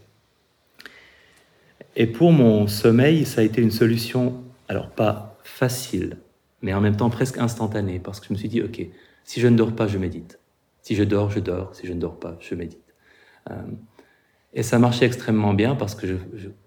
Et 1.95 2.07
pour 2.07 2.31
mon 2.31 2.67
sommeil, 2.67 3.25
ça 3.25 3.41
a 3.41 3.43
été 3.43 3.61
une 3.61 3.71
solution, 3.71 4.43
alors 4.69 4.89
pas 4.89 5.37
facile, 5.43 6.17
mais 6.61 6.73
en 6.73 6.81
même 6.81 6.95
temps 6.95 7.09
presque 7.09 7.37
instantanée, 7.37 7.99
parce 7.99 8.19
que 8.19 8.27
je 8.27 8.33
me 8.33 8.37
suis 8.37 8.49
dit, 8.49 8.61
ok, 8.61 8.85
si 9.23 9.39
je 9.39 9.47
ne 9.47 9.55
dors 9.55 9.73
pas, 9.73 9.87
je 9.87 9.97
médite. 9.97 10.39
Si 10.81 10.95
je 10.95 11.03
dors, 11.03 11.29
je 11.29 11.39
dors. 11.39 11.75
Si 11.75 11.85
je 11.85 11.93
ne 11.93 11.99
dors 11.99 12.19
pas, 12.19 12.37
je 12.39 12.55
médite. 12.55 12.93
Euh, 13.49 13.55
et 14.53 14.63
ça 14.63 14.79
marchait 14.79 15.05
extrêmement 15.05 15.53
bien 15.53 15.75
parce 15.75 15.95
que 15.95 16.07
je, 16.07 16.15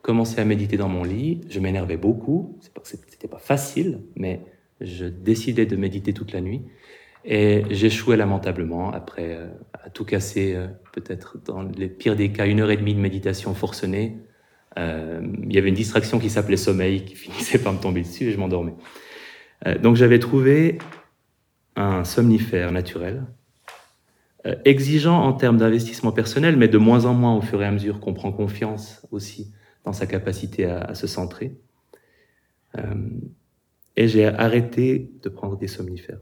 commençais 0.03 0.41
à 0.41 0.45
méditer 0.45 0.77
dans 0.77 0.89
mon 0.89 1.05
lit, 1.05 1.43
je 1.51 1.61
m'énervais 1.61 1.97
beaucoup, 1.97 2.59
c'était 2.83 3.29
pas 3.29 3.39
facile, 3.39 4.01
mais 4.17 4.41
je 4.81 5.07
décidais 5.07 5.67
de 5.67 5.77
méditer 5.77 6.13
toute 6.13 6.33
la 6.33 6.41
nuit. 6.41 6.63
Et 7.27 7.63
j'échouais 7.71 8.17
lamentablement 8.17 8.93
après 8.93 9.35
euh, 9.35 9.49
à 9.73 9.89
tout 9.89 10.05
casser, 10.05 10.55
euh, 10.55 10.67
peut-être 10.93 11.39
dans 11.45 11.63
les 11.63 11.89
pires 11.89 12.17
des 12.17 12.31
cas, 12.31 12.47
une 12.47 12.61
heure 12.61 12.71
et 12.71 12.77
demie 12.77 12.95
de 12.95 13.01
méditation 13.01 13.55
forcenée. 13.55 14.19
Euh, 14.79 15.23
il 15.43 15.55
y 15.55 15.59
avait 15.59 15.71
une 15.71 15.75
distraction 15.75 16.19
qui 16.19 16.29
s'appelait 16.29 16.59
sommeil 16.59 17.05
qui 17.05 17.15
finissait 17.17 17.59
par 17.59 17.73
me 17.73 17.81
tomber 17.81 18.03
dessus 18.03 18.25
et 18.25 18.33
je 18.33 18.39
m'endormais. 18.39 18.75
Donc 19.83 19.97
j'avais 19.97 20.19
trouvé 20.19 20.79
un 21.77 22.05
somnifère 22.05 22.73
naturel, 22.73 23.25
exigeant 24.65 25.23
en 25.23 25.33
termes 25.33 25.57
d'investissement 25.57 26.13
personnel, 26.13 26.57
mais 26.57 26.69
de 26.69 26.79
moins 26.79 27.07
en 27.07 27.15
moins 27.15 27.35
au 27.37 27.41
fur 27.41 27.63
et 27.63 27.67
à 27.67 27.71
mesure 27.71 28.01
qu'on 28.01 28.13
prend 28.13 28.31
confiance 28.31 29.07
aussi 29.11 29.53
dans 29.85 29.93
sa 29.93 30.07
capacité 30.07 30.67
à, 30.67 30.95
se 30.95 31.07
centrer. 31.07 31.57
Et 33.97 34.09
j'ai 34.09 34.27
arrêté 34.27 35.13
de 35.23 35.29
prendre 35.29 35.57
des 35.57 35.69
somnifères 35.69 36.21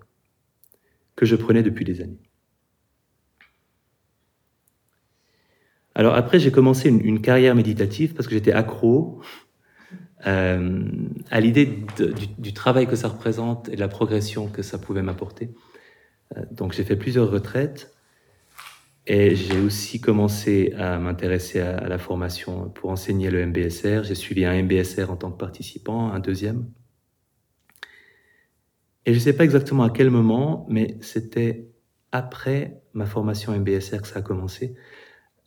que 1.16 1.26
je 1.26 1.36
prenais 1.36 1.62
depuis 1.62 1.84
des 1.84 2.00
années. 2.00 2.20
Alors 5.94 6.14
après, 6.14 6.38
j'ai 6.38 6.50
commencé 6.50 6.88
une, 6.88 7.20
carrière 7.20 7.54
méditative 7.54 8.14
parce 8.14 8.26
que 8.26 8.34
j'étais 8.34 8.52
accro 8.52 9.20
euh, 10.26 10.84
à 11.30 11.40
l'idée 11.40 11.84
du, 12.38 12.52
travail 12.52 12.86
que 12.86 12.96
ça 12.96 13.08
représente 13.08 13.68
et 13.68 13.74
de 13.74 13.80
la 13.80 13.88
progression 13.88 14.48
que 14.48 14.62
ça 14.62 14.78
pouvait 14.78 15.02
m'apporter. 15.02 15.50
Euh, 16.36 16.42
donc 16.50 16.72
j'ai 16.72 16.84
fait 16.84 16.96
plusieurs 16.96 17.30
retraites 17.30 17.94
et 19.06 19.34
j'ai 19.34 19.58
aussi 19.58 20.00
commencé 20.00 20.72
à 20.78 20.98
m'intéresser 20.98 21.60
à, 21.60 21.88
la 21.88 21.98
formation 21.98 22.68
pour 22.70 22.90
enseigner 22.90 23.30
le 23.30 23.46
MBSR. 23.46 24.04
J'ai 24.04 24.14
suivi 24.14 24.44
un 24.44 24.62
MBSR 24.62 25.10
en 25.10 25.16
tant 25.16 25.32
que 25.32 25.38
participant, 25.38 26.12
un 26.12 26.20
deuxième. 26.20 26.68
Et 29.04 29.12
je 29.12 29.18
ne 29.18 29.22
sais 29.22 29.32
pas 29.32 29.42
exactement 29.42 29.82
à 29.82 29.90
quel 29.90 30.10
moment, 30.10 30.66
mais 30.68 30.96
c'était 31.00 31.68
après 32.12 32.80
ma 32.94 33.06
formation 33.06 33.58
MBSR 33.58 34.02
que 34.02 34.06
ça 34.06 34.20
a 34.20 34.22
commencé. 34.22 34.76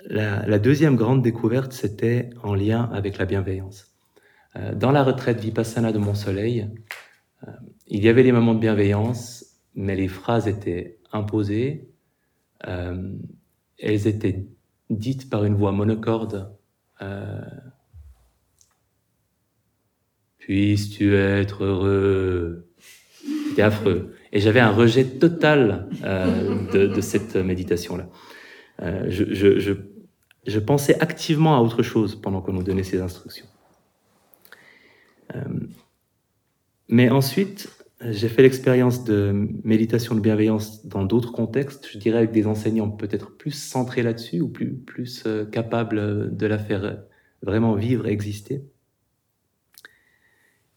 La, 0.07 0.59
deuxième 0.59 0.95
grande 0.95 1.21
découverte, 1.21 1.71
c'était 1.71 2.29
en 2.43 2.53
lien 2.53 2.89
avec 2.93 3.17
la 3.17 3.25
bienveillance. 3.25 3.94
Euh, 4.57 4.73
dans 4.73 4.91
la 4.91 5.03
retraite 5.03 5.39
Vipassana 5.39 5.91
de 5.91 5.97
Mon 5.97 6.13
Soleil, 6.13 6.69
euh, 7.47 7.51
il 7.87 8.03
y 8.03 8.09
avait 8.09 8.23
des 8.23 8.31
moments 8.31 8.53
de 8.53 8.59
bienveillance, 8.59 9.45
mais 9.75 9.95
les 9.95 10.07
phrases 10.07 10.47
étaient 10.47 10.99
imposées, 11.11 11.89
euh, 12.67 13.11
elles 13.79 14.07
étaient 14.07 14.45
dites 14.89 15.29
par 15.29 15.45
une 15.45 15.55
voix 15.55 15.71
monocorde. 15.71 16.51
Puisses-tu 20.37 21.15
être 21.15 21.63
heureux? 21.63 22.67
C'était 23.49 23.63
affreux. 23.63 24.13
Et 24.31 24.39
j'avais 24.39 24.59
un 24.59 24.71
rejet 24.71 25.05
total 25.05 25.87
euh, 26.03 26.71
de, 26.71 26.87
de, 26.87 27.01
cette 27.01 27.35
méditation-là. 27.35 28.07
Euh, 28.81 29.05
je, 29.07 29.33
je, 29.33 29.59
je, 29.59 29.73
je, 30.45 30.59
pensais 30.59 31.01
activement 31.01 31.57
à 31.57 31.61
autre 31.61 31.81
chose 31.81 32.15
pendant 32.15 32.41
qu'on 32.41 32.53
nous 32.53 32.61
donnait 32.61 32.83
ces 32.83 33.01
instructions. 33.01 33.47
Euh, 35.33 35.39
mais 36.87 37.09
ensuite, 37.09 37.69
j'ai 38.01 38.29
fait 38.29 38.41
l'expérience 38.41 39.03
de 39.03 39.49
méditation 39.63 40.13
de 40.13 40.19
bienveillance 40.19 40.85
dans 40.85 41.03
d'autres 41.03 41.31
contextes, 41.31 41.87
je 41.91 41.97
dirais 41.97 42.17
avec 42.17 42.31
des 42.31 42.45
enseignants 42.45 42.91
peut-être 42.91 43.37
plus 43.37 43.51
centrés 43.51 44.03
là-dessus 44.03 44.41
ou 44.41 44.49
plus, 44.49 44.75
plus 44.75 45.23
euh, 45.25 45.45
capables 45.45 46.35
de 46.35 46.45
la 46.45 46.59
faire 46.59 46.99
vraiment 47.41 47.75
vivre, 47.75 48.07
exister. 48.07 48.63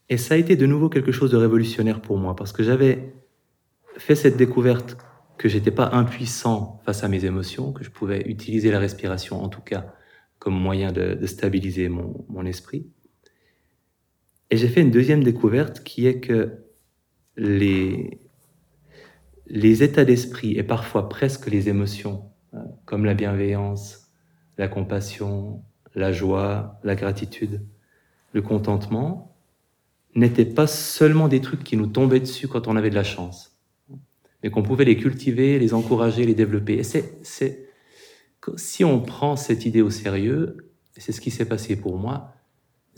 Et 0.09 0.17
ça 0.17 0.35
a 0.35 0.37
été 0.39 0.57
de 0.57 0.67
nouveau 0.67 0.89
quelque 0.89 1.13
chose 1.13 1.31
de 1.31 1.37
révolutionnaire 1.37 2.01
pour 2.01 2.17
moi, 2.17 2.35
parce 2.35 2.53
que 2.53 2.63
j'avais 2.63 3.13
fait 3.99 4.15
cette 4.15 4.37
découverte 4.37 4.97
que 5.37 5.49
j'étais 5.49 5.71
pas 5.71 5.91
impuissant 5.93 6.81
face 6.85 7.05
à 7.05 7.09
mes 7.09 7.25
émotions, 7.25 7.73
que 7.73 7.85
je 7.85 7.91
pouvais 7.91 8.23
utiliser 8.27 8.71
la 8.71 8.79
respiration 8.79 9.43
en 9.43 9.49
tout 9.49 9.61
cas 9.61 9.95
comme 10.39 10.55
moyen 10.55 10.93
de, 10.93 11.19
stabiliser 11.27 11.89
mon, 11.89 12.25
mon, 12.29 12.47
esprit. 12.47 12.87
Et 14.51 14.57
j'ai 14.57 14.69
fait 14.69 14.81
une 14.81 14.91
deuxième 14.91 15.23
découverte 15.23 15.83
qui 15.85 16.07
est 16.07 16.21
que 16.21 16.65
les, 17.37 18.21
les 19.47 19.83
états 19.83 20.05
d'esprit 20.05 20.57
et 20.57 20.63
parfois 20.63 21.09
presque 21.09 21.47
les 21.47 21.69
émotions, 21.69 22.25
euh, 22.55 22.59
comme 22.85 23.05
la 23.05 23.15
bienveillance, 23.15 24.11
la 24.57 24.69
compassion, 24.69 25.63
la 25.95 26.13
joie, 26.13 26.81
la 26.83 26.95
gratitude, 26.95 27.63
le 28.33 28.43
contentement, 28.43 29.37
n'étaient 30.15 30.45
pas 30.45 30.67
seulement 30.67 31.29
des 31.29 31.41
trucs 31.41 31.65
qui 31.65 31.77
nous 31.77 31.87
tombaient 31.87 32.21
dessus 32.21 32.49
quand 32.49 32.67
on 32.67 32.77
avait 32.77 32.91
de 32.91 32.95
la 32.95 33.05
chance, 33.05 33.59
mais 34.43 34.51
qu'on 34.51 34.63
pouvait 34.63 34.85
les 34.85 34.97
cultiver, 34.97 35.59
les 35.59 35.75
encourager, 35.75 36.25
les 36.25 36.35
développer. 36.35 36.79
Et 36.79 36.83
c'est, 36.83 37.69
si 38.57 38.85
on 38.85 39.01
prend 39.01 39.37
cette 39.37 39.67
idée 39.67 39.83
au 39.83 39.91
sérieux, 39.91 40.73
c'est 40.97 41.13
ce 41.13 41.21
qui 41.21 41.31
s'est 41.31 41.45
passé 41.47 41.77
pour 41.77 41.99
moi, 41.99 42.33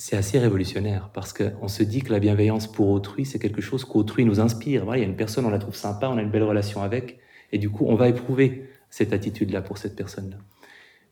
c'est 0.00 0.16
assez 0.16 0.38
révolutionnaire 0.38 1.10
parce 1.12 1.34
qu'on 1.34 1.68
se 1.68 1.82
dit 1.82 2.00
que 2.00 2.10
la 2.10 2.20
bienveillance 2.20 2.66
pour 2.66 2.88
autrui, 2.88 3.26
c'est 3.26 3.38
quelque 3.38 3.60
chose 3.60 3.84
qu'autrui 3.84 4.24
nous 4.24 4.40
inspire. 4.40 4.86
Il 4.94 5.00
y 5.00 5.02
a 5.02 5.06
une 5.06 5.14
personne, 5.14 5.44
on 5.44 5.50
la 5.50 5.58
trouve 5.58 5.76
sympa, 5.76 6.08
on 6.08 6.16
a 6.16 6.22
une 6.22 6.30
belle 6.30 6.42
relation 6.42 6.80
avec, 6.80 7.18
et 7.52 7.58
du 7.58 7.68
coup, 7.68 7.84
on 7.86 7.96
va 7.96 8.08
éprouver 8.08 8.66
cette 8.88 9.12
attitude-là 9.12 9.60
pour 9.60 9.76
cette 9.76 9.96
personne-là. 9.96 10.38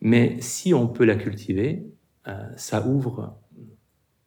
Mais 0.00 0.38
si 0.40 0.72
on 0.72 0.88
peut 0.88 1.04
la 1.04 1.16
cultiver, 1.16 1.84
euh, 2.28 2.48
ça 2.56 2.86
ouvre 2.86 3.36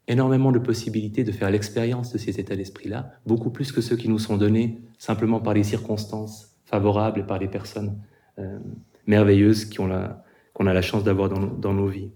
énormément 0.08 0.51
de 0.51 0.60
possibilités 0.60 1.24
de 1.24 1.32
faire 1.32 1.50
l'expérience 1.50 2.13
de 2.13 2.20
ces 2.20 2.39
états 2.39 2.56
d'esprit-là, 2.56 3.13
beaucoup 3.25 3.50
plus 3.50 3.72
que 3.72 3.82
ceux 3.82 3.96
qui 3.96 4.10
nous 4.10 4.20
sont 4.20 4.38
donnés 4.38 4.80
simplement 5.00 5.39
par 5.39 5.56
les 5.56 5.63
circonstances 5.63 6.56
favorables 6.65 7.22
et 7.22 7.24
par 7.24 7.39
les 7.39 7.48
personnes 7.48 8.00
euh, 8.38 8.60
merveilleuses 9.08 9.65
qu'on 9.65 9.89
a, 9.89 10.24
la 10.60 10.82
chance 10.84 11.03
d'avoir 11.03 11.30
dans 11.30 11.74
nos 11.74 11.88
vies. 11.88 12.12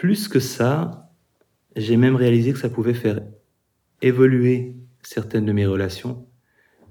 Plus 0.00 0.28
que 0.28 0.40
ça, 0.40 1.12
j'ai 1.76 1.98
même 1.98 2.16
réalisé 2.16 2.54
que 2.54 2.58
ça 2.58 2.70
pouvait 2.70 2.94
faire 2.94 3.20
évoluer 4.00 4.74
certaines 5.02 5.44
de 5.44 5.52
mes 5.52 5.66
relations. 5.66 6.26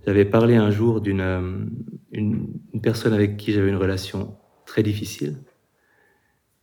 J'avais 0.05 0.25
parlé 0.25 0.57
un 0.57 0.69
jour 0.69 1.01
d'une 1.01 1.21
euh, 1.21 1.65
une, 2.11 2.53
personne 2.83 3.13
avec 3.13 3.35
qui 3.37 3.51
j'avais 3.51 3.69
une 3.69 3.77
relation 3.77 4.37
très 4.67 4.83
difficile 4.83 5.37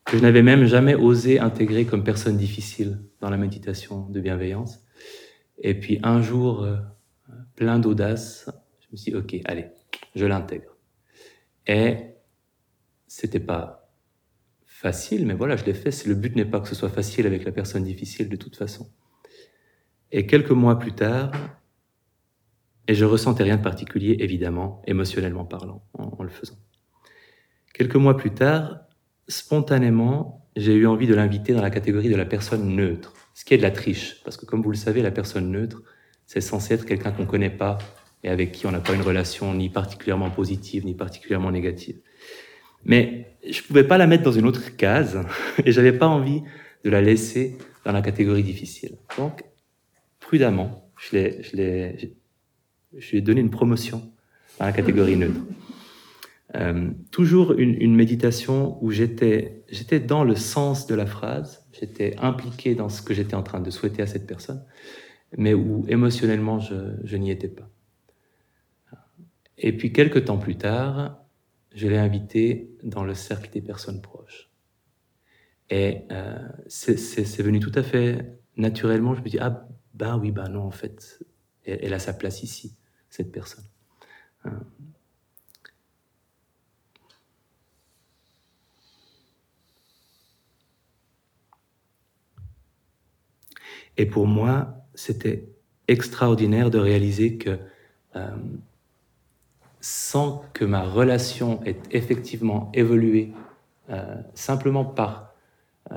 que 0.04 0.18
je 0.18 0.22
n'avais 0.22 0.44
même 0.44 0.66
jamais 0.66 0.94
osé 0.94 1.40
intégrer 1.40 1.84
comme 1.84 2.04
personne 2.04 2.36
difficile 2.36 3.02
dans 3.20 3.28
la 3.28 3.38
méditation 3.38 4.08
de 4.08 4.20
bienveillance. 4.20 4.84
Et 5.58 5.74
puis 5.74 5.98
un 6.04 6.22
jour, 6.22 6.62
euh, 6.62 6.76
plein 7.56 7.80
d'audace, 7.80 8.48
je 8.82 8.86
me 8.92 8.96
suis 8.96 9.10
dit, 9.10 9.18
ok, 9.18 9.36
allez, 9.46 9.66
je 10.14 10.24
l'intègre. 10.24 10.76
Et 11.66 11.96
c'était 13.08 13.40
pas 13.40 13.85
facile, 14.76 15.26
mais 15.26 15.34
voilà, 15.34 15.56
je 15.56 15.64
l'ai 15.64 15.74
fait. 15.74 16.06
Le 16.06 16.14
but 16.14 16.36
n'est 16.36 16.44
pas 16.44 16.60
que 16.60 16.68
ce 16.68 16.74
soit 16.74 16.90
facile 16.90 17.26
avec 17.26 17.44
la 17.44 17.52
personne 17.52 17.84
difficile 17.84 18.28
de 18.28 18.36
toute 18.36 18.56
façon. 18.56 18.90
Et 20.12 20.26
quelques 20.26 20.50
mois 20.50 20.78
plus 20.78 20.92
tard, 20.92 21.32
et 22.86 22.94
je 22.94 23.04
ressentais 23.04 23.42
rien 23.42 23.56
de 23.56 23.62
particulier, 23.62 24.16
évidemment, 24.20 24.82
émotionnellement 24.86 25.44
parlant, 25.44 25.82
en 25.94 26.22
le 26.22 26.28
faisant. 26.28 26.58
Quelques 27.72 27.96
mois 27.96 28.16
plus 28.16 28.32
tard, 28.32 28.80
spontanément, 29.28 30.46
j'ai 30.56 30.74
eu 30.74 30.86
envie 30.86 31.06
de 31.06 31.14
l'inviter 31.14 31.52
dans 31.52 31.62
la 31.62 31.70
catégorie 31.70 32.08
de 32.08 32.16
la 32.16 32.26
personne 32.26 32.76
neutre, 32.76 33.14
ce 33.34 33.44
qui 33.44 33.54
est 33.54 33.58
de 33.58 33.62
la 33.62 33.70
triche, 33.70 34.22
parce 34.24 34.36
que 34.36 34.46
comme 34.46 34.62
vous 34.62 34.70
le 34.70 34.76
savez, 34.76 35.02
la 35.02 35.10
personne 35.10 35.50
neutre, 35.50 35.82
c'est 36.26 36.40
censé 36.40 36.74
être 36.74 36.84
quelqu'un 36.84 37.12
qu'on 37.12 37.22
ne 37.22 37.28
connaît 37.28 37.50
pas 37.50 37.78
et 38.22 38.28
avec 38.28 38.52
qui 38.52 38.66
on 38.66 38.72
n'a 38.72 38.80
pas 38.80 38.94
une 38.94 39.02
relation 39.02 39.54
ni 39.54 39.68
particulièrement 39.68 40.30
positive 40.30 40.84
ni 40.84 40.94
particulièrement 40.94 41.50
négative. 41.50 42.00
Mais 42.86 43.26
je 43.48 43.62
pouvais 43.62 43.84
pas 43.84 43.98
la 43.98 44.06
mettre 44.06 44.22
dans 44.22 44.32
une 44.32 44.46
autre 44.46 44.76
case 44.76 45.18
et 45.64 45.72
j'avais 45.72 45.92
pas 45.92 46.06
envie 46.06 46.42
de 46.84 46.90
la 46.90 47.02
laisser 47.02 47.58
dans 47.84 47.92
la 47.92 48.00
catégorie 48.00 48.42
difficile. 48.42 48.96
Donc, 49.18 49.44
prudemment, 50.20 50.90
je 50.96 51.16
l'ai, 51.16 51.42
je 51.42 51.56
l'ai, 51.56 52.16
je 52.96 53.10
lui 53.10 53.18
ai 53.18 53.20
donné 53.20 53.40
une 53.40 53.50
promotion 53.50 54.10
dans 54.58 54.66
la 54.66 54.72
catégorie 54.72 55.16
neutre. 55.16 55.40
Euh, 56.54 56.90
toujours 57.10 57.52
une, 57.52 57.74
une, 57.80 57.94
méditation 57.94 58.78
où 58.82 58.90
j'étais, 58.92 59.64
j'étais 59.68 60.00
dans 60.00 60.22
le 60.22 60.36
sens 60.36 60.86
de 60.86 60.94
la 60.94 61.04
phrase, 61.04 61.66
j'étais 61.72 62.14
impliqué 62.18 62.74
dans 62.76 62.88
ce 62.88 63.02
que 63.02 63.14
j'étais 63.14 63.34
en 63.34 63.42
train 63.42 63.60
de 63.60 63.68
souhaiter 63.68 64.00
à 64.00 64.06
cette 64.06 64.26
personne, 64.26 64.64
mais 65.36 65.54
où 65.54 65.84
émotionnellement 65.88 66.60
je, 66.60 66.74
je 67.02 67.16
n'y 67.16 67.30
étais 67.32 67.48
pas. 67.48 67.68
Et 69.58 69.76
puis 69.76 69.92
quelques 69.92 70.26
temps 70.26 70.38
plus 70.38 70.56
tard, 70.56 71.18
je 71.76 71.86
l'ai 71.88 71.98
invité 71.98 72.70
dans 72.82 73.04
le 73.04 73.14
cercle 73.14 73.50
des 73.50 73.60
personnes 73.60 74.00
proches. 74.00 74.50
Et 75.68 76.04
euh, 76.10 76.38
c'est 76.68 77.42
venu 77.42 77.60
tout 77.60 77.72
à 77.74 77.82
fait 77.82 78.40
naturellement. 78.56 79.14
Je 79.14 79.20
me 79.20 79.28
dis 79.28 79.38
ah 79.38 79.68
ben 79.94 80.18
oui 80.18 80.30
ben 80.30 80.48
non 80.48 80.62
en 80.62 80.70
fait, 80.70 81.22
elle, 81.64 81.92
a 81.92 81.98
sa 81.98 82.14
place 82.14 82.42
ici 82.42 82.76
cette 83.10 83.30
personne. 83.30 83.64
Hein. 84.44 84.62
Et 93.98 94.06
pour 94.06 94.26
moi, 94.26 94.86
c'était 94.94 95.48
extraordinaire 95.88 96.70
de 96.70 96.78
réaliser 96.78 97.36
que 97.36 97.58
euh, 98.14 98.36
sans 99.86 100.42
que 100.52 100.64
ma 100.64 100.82
relation 100.82 101.62
ait 101.64 101.76
effectivement 101.92 102.72
évolué, 102.74 103.32
euh, 103.88 104.16
simplement 104.34 104.84
par 104.84 105.32
euh, 105.92 105.96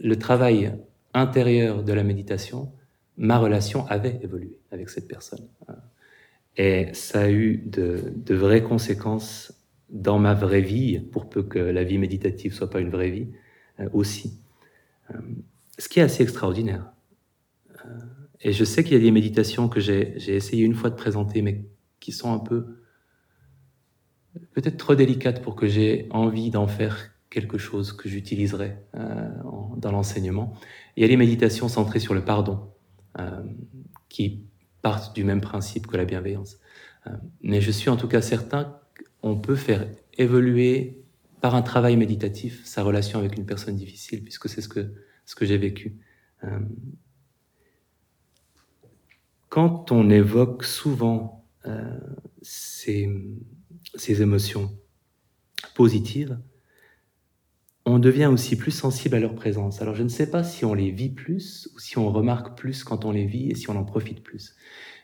le 0.00 0.16
travail 0.16 0.72
intérieur 1.12 1.82
de 1.82 1.92
la 1.92 2.02
méditation, 2.02 2.72
ma 3.18 3.36
relation 3.36 3.86
avait 3.88 4.18
évolué 4.22 4.58
avec 4.72 4.88
cette 4.88 5.06
personne. 5.06 5.46
Hein. 5.68 5.74
Et 6.56 6.94
ça 6.94 7.24
a 7.24 7.30
eu 7.30 7.58
de, 7.66 8.14
vraies 8.30 8.62
conséquences 8.62 9.52
dans 9.90 10.18
ma 10.18 10.32
vraie 10.32 10.62
vie, 10.62 10.98
pour 10.98 11.28
peu 11.28 11.42
que 11.42 11.58
la 11.58 11.84
vie 11.84 11.98
méditative 11.98 12.54
soit 12.54 12.70
pas 12.70 12.80
une 12.80 12.90
vraie 12.90 13.10
vie 13.10 13.28
euh, 13.80 13.88
aussi. 13.92 14.40
Ce 15.76 15.90
qui 15.90 16.00
est 16.00 16.04
assez 16.04 16.22
extraordinaire. 16.22 16.90
Et 18.40 18.52
je 18.52 18.64
sais 18.64 18.82
qu'il 18.82 18.94
y 18.94 18.96
a 18.96 19.00
des 19.00 19.10
méditations 19.10 19.68
que 19.68 19.78
j'ai 19.78 20.34
essayé 20.34 20.64
une 20.64 20.74
fois 20.74 20.88
de 20.88 20.94
présenter, 20.94 21.42
mais 21.42 21.66
qui 22.00 22.10
sont 22.10 22.32
un 22.32 22.38
peu 22.38 22.64
peut-être 24.52 24.76
trop 24.76 24.94
délicates 24.94 25.42
pour 25.42 25.56
que 25.56 25.66
j'ai 25.66 26.06
envie 26.10 26.50
d'en 26.50 26.66
faire 26.66 27.10
quelque 27.34 27.58
chose 27.58 27.92
que 27.92 28.08
j'utiliserai 28.08 28.76
euh, 28.94 29.28
dans 29.76 29.90
l'enseignement. 29.90 30.54
Il 30.96 31.02
y 31.02 31.04
a 31.04 31.08
les 31.08 31.16
méditations 31.16 31.68
centrées 31.68 31.98
sur 31.98 32.14
le 32.14 32.24
pardon, 32.24 32.70
euh, 33.18 33.42
qui 34.08 34.44
partent 34.82 35.14
du 35.16 35.24
même 35.24 35.40
principe 35.40 35.88
que 35.88 35.96
la 35.96 36.04
bienveillance. 36.04 36.58
Euh, 37.06 37.10
mais 37.42 37.60
je 37.60 37.72
suis 37.72 37.90
en 37.90 37.96
tout 37.96 38.06
cas 38.06 38.22
certain 38.22 38.78
qu'on 39.20 39.36
peut 39.36 39.56
faire 39.56 39.88
évoluer 40.16 41.02
par 41.40 41.56
un 41.56 41.62
travail 41.62 41.96
méditatif 41.96 42.64
sa 42.64 42.84
relation 42.84 43.18
avec 43.18 43.36
une 43.36 43.46
personne 43.46 43.74
difficile, 43.74 44.22
puisque 44.22 44.48
c'est 44.48 44.60
ce 44.60 44.68
que, 44.68 44.92
ce 45.26 45.34
que 45.34 45.44
j'ai 45.44 45.58
vécu. 45.58 45.98
Quand 49.48 49.92
on 49.92 50.10
évoque 50.10 50.62
souvent 50.62 51.44
ces, 52.42 53.08
ces 53.96 54.22
émotions 54.22 54.70
positives, 55.74 56.38
on 57.86 57.98
devient 57.98 58.26
aussi 58.26 58.56
plus 58.56 58.70
sensible 58.70 59.14
à 59.16 59.20
leur 59.20 59.34
présence. 59.34 59.82
Alors 59.82 59.94
je 59.94 60.02
ne 60.02 60.08
sais 60.08 60.30
pas 60.30 60.42
si 60.42 60.64
on 60.64 60.74
les 60.74 60.90
vit 60.90 61.10
plus 61.10 61.68
ou 61.74 61.78
si 61.78 61.98
on 61.98 62.10
remarque 62.10 62.56
plus 62.56 62.82
quand 62.82 63.04
on 63.04 63.10
les 63.10 63.26
vit 63.26 63.50
et 63.50 63.54
si 63.54 63.68
on 63.68 63.76
en 63.76 63.84
profite 63.84 64.22
plus. 64.22 64.56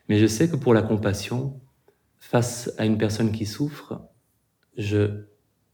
Mais 0.09 0.17
je 0.17 0.25
sais 0.25 0.49
que 0.49 0.55
pour 0.55 0.73
la 0.73 0.81
compassion, 0.81 1.61
face 2.17 2.73
à 2.77 2.85
une 2.85 2.97
personne 2.97 3.31
qui 3.31 3.45
souffre, 3.45 4.01
je 4.77 5.25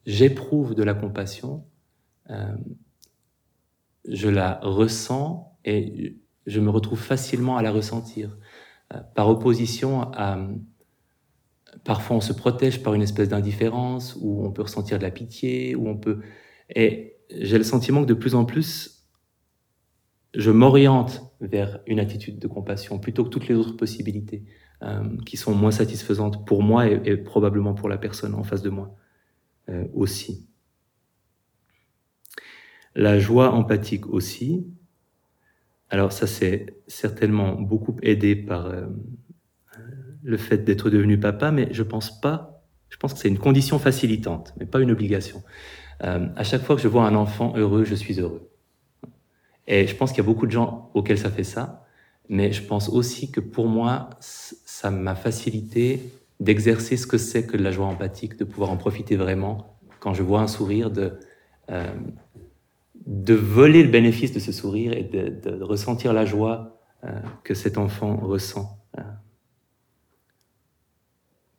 j'éprouve 0.05 0.73
de 0.73 0.83
la 0.83 0.93
compassion, 0.93 1.65
euh, 2.29 2.55
je 4.07 4.29
la 4.29 4.59
ressens 4.63 5.57
et 5.65 6.17
je 6.45 6.59
me 6.61 6.69
retrouve 6.69 6.99
facilement 6.99 7.57
à 7.57 7.61
la 7.61 7.71
ressentir. 7.71 8.37
Euh, 8.93 9.01
par 9.15 9.27
opposition 9.27 10.03
à 10.13 10.39
parfois 11.83 12.17
on 12.17 12.21
se 12.21 12.33
protège 12.33 12.83
par 12.83 12.93
une 12.93 13.01
espèce 13.01 13.29
d'indifférence 13.29 14.17
où 14.19 14.45
on 14.45 14.51
peut 14.51 14.63
ressentir 14.63 14.97
de 14.97 15.03
la 15.03 15.11
pitié, 15.11 15.75
où 15.75 15.87
on 15.87 15.97
peut 15.97 16.19
et 16.75 17.15
j'ai 17.29 17.57
le 17.57 17.63
sentiment 17.63 18.01
que 18.01 18.07
de 18.07 18.13
plus 18.13 18.35
en 18.35 18.45
plus, 18.45 19.05
je 20.33 20.51
m'oriente 20.51 21.23
vers 21.41 21.79
une 21.87 21.99
attitude 21.99 22.39
de 22.39 22.47
compassion 22.47 22.99
plutôt 22.99 23.23
que 23.23 23.29
toutes 23.29 23.47
les 23.47 23.55
autres 23.55 23.75
possibilités 23.75 24.43
euh, 24.83 25.03
qui 25.25 25.37
sont 25.37 25.55
moins 25.55 25.71
satisfaisantes 25.71 26.45
pour 26.45 26.61
moi 26.63 26.87
et, 26.87 27.17
probablement 27.17 27.73
pour 27.73 27.89
la 27.89 27.97
personne 27.97 28.35
en 28.35 28.43
face 28.43 28.61
de 28.61 28.69
moi 28.69 28.95
euh, 29.69 29.85
aussi. 29.93 30.47
La 32.95 33.19
joie 33.19 33.51
empathique 33.51 34.07
aussi. 34.07 34.67
Alors 35.89 36.11
ça, 36.11 36.27
c'est 36.27 36.81
certainement 36.87 37.53
beaucoup 37.53 37.95
aidé 38.01 38.35
par 38.35 38.67
euh, 38.67 38.87
le 40.23 40.37
fait 40.37 40.59
d'être 40.59 40.89
devenu 40.89 41.19
papa, 41.19 41.51
mais 41.51 41.67
je 41.71 41.83
pense 41.83 42.19
pas. 42.19 42.63
Je 42.89 42.97
pense 42.97 43.13
que 43.13 43.19
c'est 43.19 43.27
une 43.27 43.37
condition 43.37 43.79
facilitante, 43.79 44.53
mais 44.59 44.65
pas 44.65 44.79
une 44.79 44.91
obligation. 44.91 45.43
Euh, 46.03 46.27
à 46.35 46.43
chaque 46.43 46.63
fois 46.63 46.75
que 46.75 46.81
je 46.81 46.87
vois 46.87 47.05
un 47.05 47.15
enfant 47.15 47.53
heureux, 47.55 47.83
je 47.83 47.95
suis 47.95 48.19
heureux. 48.19 48.49
Et 49.67 49.87
je 49.87 49.95
pense 49.95 50.11
qu'il 50.11 50.19
y 50.19 50.21
a 50.21 50.25
beaucoup 50.25 50.45
de 50.45 50.51
gens 50.51 50.89
auxquels 50.93 51.17
ça 51.17 51.29
fait 51.29 51.43
ça, 51.43 51.85
mais 52.29 52.51
je 52.51 52.63
pense 52.63 52.89
aussi 52.89 53.31
que 53.31 53.39
pour 53.39 53.67
moi, 53.67 54.09
ça 54.19 54.91
m'a 54.91 55.15
facilité 55.15 56.01
d'exercer 56.39 56.97
ce 56.97 57.07
que 57.07 57.17
c'est 57.17 57.45
que 57.45 57.57
de 57.57 57.63
la 57.63 57.71
joie 57.71 57.87
empathique, 57.87 58.37
de 58.37 58.43
pouvoir 58.43 58.71
en 58.71 58.77
profiter 58.77 59.15
vraiment 59.15 59.77
quand 59.99 60.13
je 60.13 60.23
vois 60.23 60.41
un 60.41 60.47
sourire, 60.47 60.91
de, 60.91 61.19
euh, 61.71 61.85
de 63.05 63.33
voler 63.33 63.83
le 63.83 63.89
bénéfice 63.89 64.31
de 64.31 64.39
ce 64.39 64.51
sourire 64.51 64.93
et 64.93 65.03
de, 65.03 65.63
ressentir 65.63 66.13
la 66.13 66.25
joie 66.25 66.79
euh, 67.03 67.19
que 67.43 67.53
cet 67.53 67.77
enfant 67.77 68.15
ressent. 68.17 68.76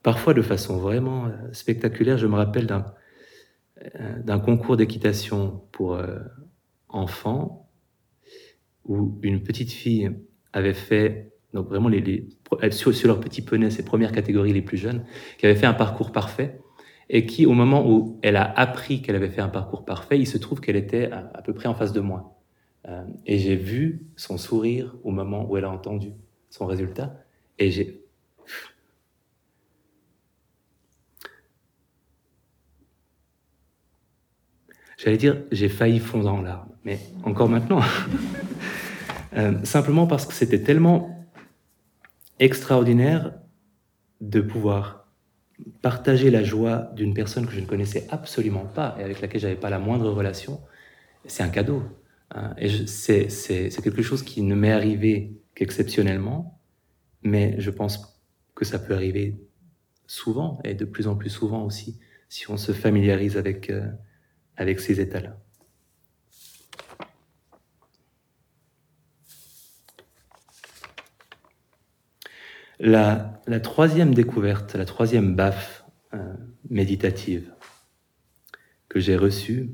Parfois 0.08 0.32
de 0.32 0.40
façon 0.40 0.78
vraiment 0.78 1.26
euh, 1.26 1.32
spectaculaire, 1.52 2.16
je 2.16 2.26
me 2.26 2.34
rappelle 2.34 2.64
d'un 2.64 2.86
euh, 3.94 4.38
concours 4.38 4.78
d'équitation 4.78 5.60
pour 5.70 5.96
euh, 5.96 6.16
enfants 6.88 7.68
où 8.86 9.18
une 9.22 9.42
petite 9.42 9.70
fille 9.70 10.10
avait 10.54 10.72
fait 10.72 11.34
donc 11.52 11.68
vraiment 11.68 11.90
les, 11.90 12.00
les 12.00 12.26
sur, 12.70 12.94
sur, 12.94 13.08
leur 13.08 13.20
petit 13.20 13.42
poney 13.42 13.68
ses 13.68 13.84
premières 13.84 14.12
catégories 14.12 14.54
les 14.54 14.62
plus 14.62 14.78
jeunes 14.78 15.04
qui 15.36 15.44
avait 15.44 15.56
fait 15.56 15.66
un 15.66 15.74
parcours 15.74 16.10
parfait 16.10 16.58
et 17.10 17.26
qui 17.26 17.44
au 17.44 17.52
moment 17.52 17.86
où 17.86 18.18
elle 18.22 18.36
a 18.36 18.50
appris 18.58 19.02
qu'elle 19.02 19.16
avait 19.16 19.28
fait 19.28 19.42
un 19.42 19.50
parcours 19.50 19.84
parfait 19.84 20.18
il 20.18 20.26
se 20.26 20.38
trouve 20.38 20.62
qu'elle 20.62 20.76
était 20.76 21.10
à, 21.12 21.42
peu 21.42 21.52
près 21.52 21.68
en 21.68 21.74
face 21.74 21.92
de 21.92 22.00
moi. 22.00 22.40
Et 23.26 23.36
j'ai 23.36 23.56
vu 23.56 24.06
son 24.16 24.38
sourire 24.38 24.96
au 25.04 25.10
moment 25.10 25.46
où 25.46 25.58
elle 25.58 25.66
a 25.66 25.70
entendu 25.70 26.14
son 26.48 26.64
résultat 26.64 27.22
et 27.58 27.70
j'ai 27.70 28.08
J'allais 34.98 35.16
dire, 35.16 35.42
j'ai 35.52 35.68
failli 35.68 36.00
fondre 36.00 36.28
en 36.28 36.42
larmes, 36.42 36.68
mais 36.84 36.98
encore 37.22 37.48
maintenant. 37.48 37.80
euh, 39.36 39.54
simplement 39.62 40.08
parce 40.08 40.26
que 40.26 40.34
c'était 40.34 40.60
tellement 40.60 41.24
extraordinaire 42.40 43.32
de 44.20 44.40
pouvoir 44.40 45.06
partager 45.82 46.30
la 46.30 46.42
joie 46.42 46.90
d'une 46.96 47.14
personne 47.14 47.46
que 47.46 47.52
je 47.52 47.60
ne 47.60 47.66
connaissais 47.66 48.08
absolument 48.10 48.64
pas 48.64 48.96
et 48.98 49.04
avec 49.04 49.20
laquelle 49.20 49.40
j'avais 49.40 49.56
pas 49.56 49.70
la 49.70 49.78
moindre 49.78 50.10
relation. 50.10 50.60
C'est 51.26 51.44
un 51.44 51.48
cadeau. 51.48 51.84
Hein, 52.34 52.54
et 52.58 52.68
c'est 52.88 53.28
quelque 53.82 54.02
chose 54.02 54.24
qui 54.24 54.42
ne 54.42 54.56
m'est 54.56 54.72
arrivé 54.72 55.32
qu'exceptionnellement, 55.54 56.60
mais 57.22 57.54
je 57.58 57.70
pense 57.70 58.20
que 58.56 58.64
ça 58.64 58.80
peut 58.80 58.94
arriver 58.94 59.36
souvent 60.08 60.58
et 60.64 60.74
de 60.74 60.84
plus 60.84 61.06
en 61.06 61.14
plus 61.14 61.30
souvent 61.30 61.62
aussi 61.64 62.00
si 62.28 62.50
on 62.50 62.56
se 62.56 62.72
familiarise 62.72 63.36
avec 63.36 63.70
euh, 63.70 63.86
avec 64.58 64.80
ces 64.80 65.00
états-là. 65.00 65.38
La, 72.80 73.60
troisième 73.60 74.14
découverte, 74.14 74.74
la 74.74 74.84
troisième 74.84 75.34
baffe 75.34 75.84
euh, 76.14 76.34
méditative 76.68 77.52
que 78.88 79.00
j'ai 79.00 79.16
reçue, 79.16 79.70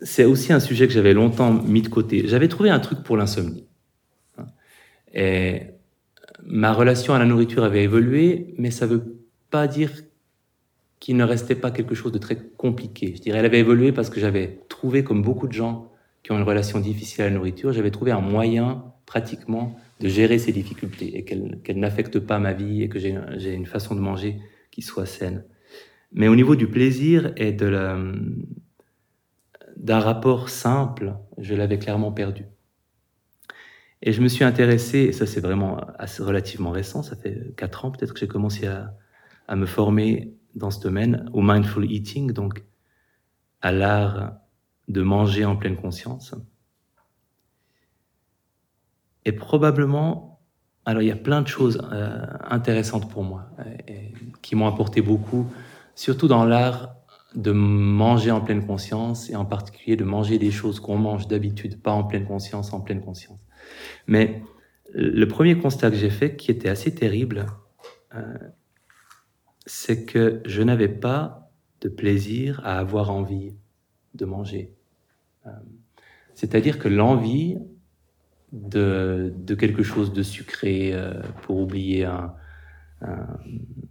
c'est 0.00 0.24
aussi 0.24 0.52
un 0.52 0.60
sujet 0.60 0.86
que 0.86 0.92
j'avais 0.92 1.14
longtemps 1.14 1.52
mis 1.52 1.82
de 1.82 1.88
côté. 1.88 2.26
J'avais 2.26 2.48
trouvé 2.48 2.70
un 2.70 2.80
truc 2.80 3.02
pour 3.02 3.16
l'insomnie. 3.16 3.66
Et 5.12 5.62
ma 6.44 6.72
relation 6.72 7.14
à 7.14 7.18
la 7.18 7.24
nourriture 7.24 7.64
avait 7.64 7.82
évolué, 7.82 8.54
mais 8.58 8.70
ça 8.70 8.86
ne 8.86 8.92
veut 8.92 9.18
pas 9.50 9.66
dire 9.66 9.90
qu'il 11.00 11.16
ne 11.16 11.24
restait 11.24 11.54
pas 11.54 11.70
quelque 11.70 11.94
chose 11.94 12.12
de 12.12 12.18
très 12.18 12.36
compliqué. 12.56 13.14
Je 13.16 13.22
dirais, 13.22 13.38
elle 13.38 13.44
avait 13.44 13.60
évolué 13.60 13.92
parce 13.92 14.10
que 14.10 14.20
j'avais 14.20 14.60
trouvé, 14.68 15.04
comme 15.04 15.22
beaucoup 15.22 15.46
de 15.46 15.52
gens 15.52 15.92
qui 16.22 16.32
ont 16.32 16.36
une 16.36 16.44
relation 16.44 16.80
difficile 16.80 17.22
à 17.22 17.28
la 17.28 17.34
nourriture, 17.34 17.72
j'avais 17.72 17.90
trouvé 17.90 18.10
un 18.10 18.20
moyen 18.20 18.84
pratiquement 19.06 19.76
de 20.00 20.08
gérer 20.08 20.38
ces 20.38 20.52
difficultés 20.52 21.16
et 21.16 21.24
qu'elles 21.24 21.78
n'affectent 21.78 22.18
pas 22.18 22.38
ma 22.38 22.52
vie 22.52 22.82
et 22.82 22.88
que 22.88 22.98
j'ai 22.98 23.54
une 23.54 23.66
façon 23.66 23.94
de 23.94 24.00
manger 24.00 24.38
qui 24.70 24.82
soit 24.82 25.06
saine. 25.06 25.44
Mais 26.12 26.28
au 26.28 26.36
niveau 26.36 26.56
du 26.56 26.68
plaisir 26.68 27.32
et 27.36 27.52
de 27.52 28.12
d'un 29.76 30.00
rapport 30.00 30.48
simple, 30.48 31.14
je 31.38 31.54
l'avais 31.54 31.78
clairement 31.78 32.10
perdu. 32.10 32.46
Et 34.02 34.12
je 34.12 34.20
me 34.20 34.26
suis 34.26 34.42
intéressé, 34.42 34.98
et 34.98 35.12
ça 35.12 35.24
c'est 35.24 35.40
vraiment 35.40 35.80
relativement 36.18 36.72
récent, 36.72 37.04
ça 37.04 37.14
fait 37.14 37.54
quatre 37.56 37.84
ans 37.84 37.92
peut-être 37.92 38.12
que 38.12 38.20
j'ai 38.20 38.26
commencé 38.26 38.66
à 38.66 39.56
me 39.56 39.66
former 39.66 40.37
dans 40.58 40.70
ce 40.70 40.80
domaine, 40.80 41.30
au 41.32 41.40
mindful 41.40 41.90
eating, 41.90 42.32
donc 42.32 42.64
à 43.62 43.72
l'art 43.72 44.32
de 44.88 45.02
manger 45.02 45.44
en 45.44 45.56
pleine 45.56 45.76
conscience. 45.76 46.34
Et 49.24 49.32
probablement, 49.32 50.40
alors 50.84 51.02
il 51.02 51.08
y 51.08 51.12
a 51.12 51.16
plein 51.16 51.42
de 51.42 51.48
choses 51.48 51.80
euh, 51.92 52.24
intéressantes 52.48 53.10
pour 53.10 53.22
moi 53.22 53.50
et, 53.86 54.12
qui 54.42 54.56
m'ont 54.56 54.66
apporté 54.66 55.02
beaucoup, 55.02 55.46
surtout 55.94 56.28
dans 56.28 56.44
l'art 56.44 56.94
de 57.34 57.52
manger 57.52 58.30
en 58.30 58.40
pleine 58.40 58.66
conscience 58.66 59.28
et 59.28 59.36
en 59.36 59.44
particulier 59.44 59.96
de 59.96 60.04
manger 60.04 60.38
des 60.38 60.50
choses 60.50 60.80
qu'on 60.80 60.96
mange 60.96 61.28
d'habitude, 61.28 61.82
pas 61.82 61.92
en 61.92 62.04
pleine 62.04 62.26
conscience, 62.26 62.72
en 62.72 62.80
pleine 62.80 63.02
conscience. 63.02 63.40
Mais 64.06 64.42
le 64.94 65.26
premier 65.26 65.58
constat 65.58 65.90
que 65.90 65.96
j'ai 65.96 66.10
fait, 66.10 66.36
qui 66.36 66.50
était 66.50 66.70
assez 66.70 66.94
terrible, 66.94 67.46
euh, 68.14 68.38
c'est 69.68 70.04
que 70.04 70.40
je 70.46 70.62
n'avais 70.62 70.88
pas 70.88 71.52
de 71.82 71.88
plaisir 71.88 72.60
à 72.64 72.78
avoir 72.78 73.10
envie 73.10 73.54
de 74.14 74.24
manger. 74.24 74.74
Euh, 75.46 75.50
c'est-à-dire 76.34 76.78
que 76.78 76.88
l'envie 76.88 77.58
de, 78.52 79.34
quelque 79.58 79.82
chose 79.82 80.12
de 80.12 80.22
sucré 80.22 80.92
euh, 80.94 81.20
pour 81.42 81.58
oublier 81.58 82.04
un, 82.04 82.34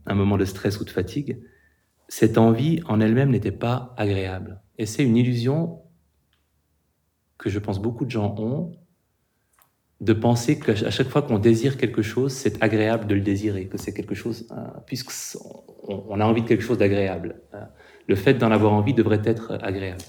moment 0.07 0.37
de 0.37 0.45
stress 0.45 0.79
ou 0.79 0.83
de 0.83 0.89
fatigue, 0.89 1.39
cette 2.07 2.37
envie 2.37 2.81
en 2.87 2.99
elle-même 2.99 3.29
n'était 3.29 3.51
pas 3.51 3.93
agréable. 3.97 4.59
Et 4.79 4.85
c'est 4.85 5.05
une 5.05 5.15
illusion 5.15 5.81
que 7.37 7.49
je 7.49 7.59
pense 7.59 7.79
beaucoup 7.79 8.05
de 8.05 8.11
gens 8.11 8.35
ont, 8.39 8.71
de 9.99 10.13
penser 10.13 10.60
qu'à 10.60 10.91
chaque 10.91 11.10
fois 11.10 11.23
qu'on 11.23 11.39
désire 11.39 11.77
quelque 11.77 12.01
chose, 12.01 12.31
c'est 12.31 12.62
agréable 12.63 13.07
de 13.07 13.15
le 13.15 13.21
désirer, 13.21 13.65
que 13.65 13.77
c'est 13.77 13.93
quelque 13.93 14.15
chose, 14.15 14.47
euh, 14.51 14.55
puisqu'on 14.86 16.19
a 16.19 16.25
envie 16.25 16.43
de 16.43 16.47
quelque 16.47 16.63
chose 16.63 16.77
d'agréable. 16.77 17.41
le 18.07 18.15
fait 18.15 18.36
d'en 18.36 18.51
avoir 18.51 18.73
envie 18.73 18.93
devrait 18.93 19.21
être 19.25 19.57
agréable. 19.62 20.03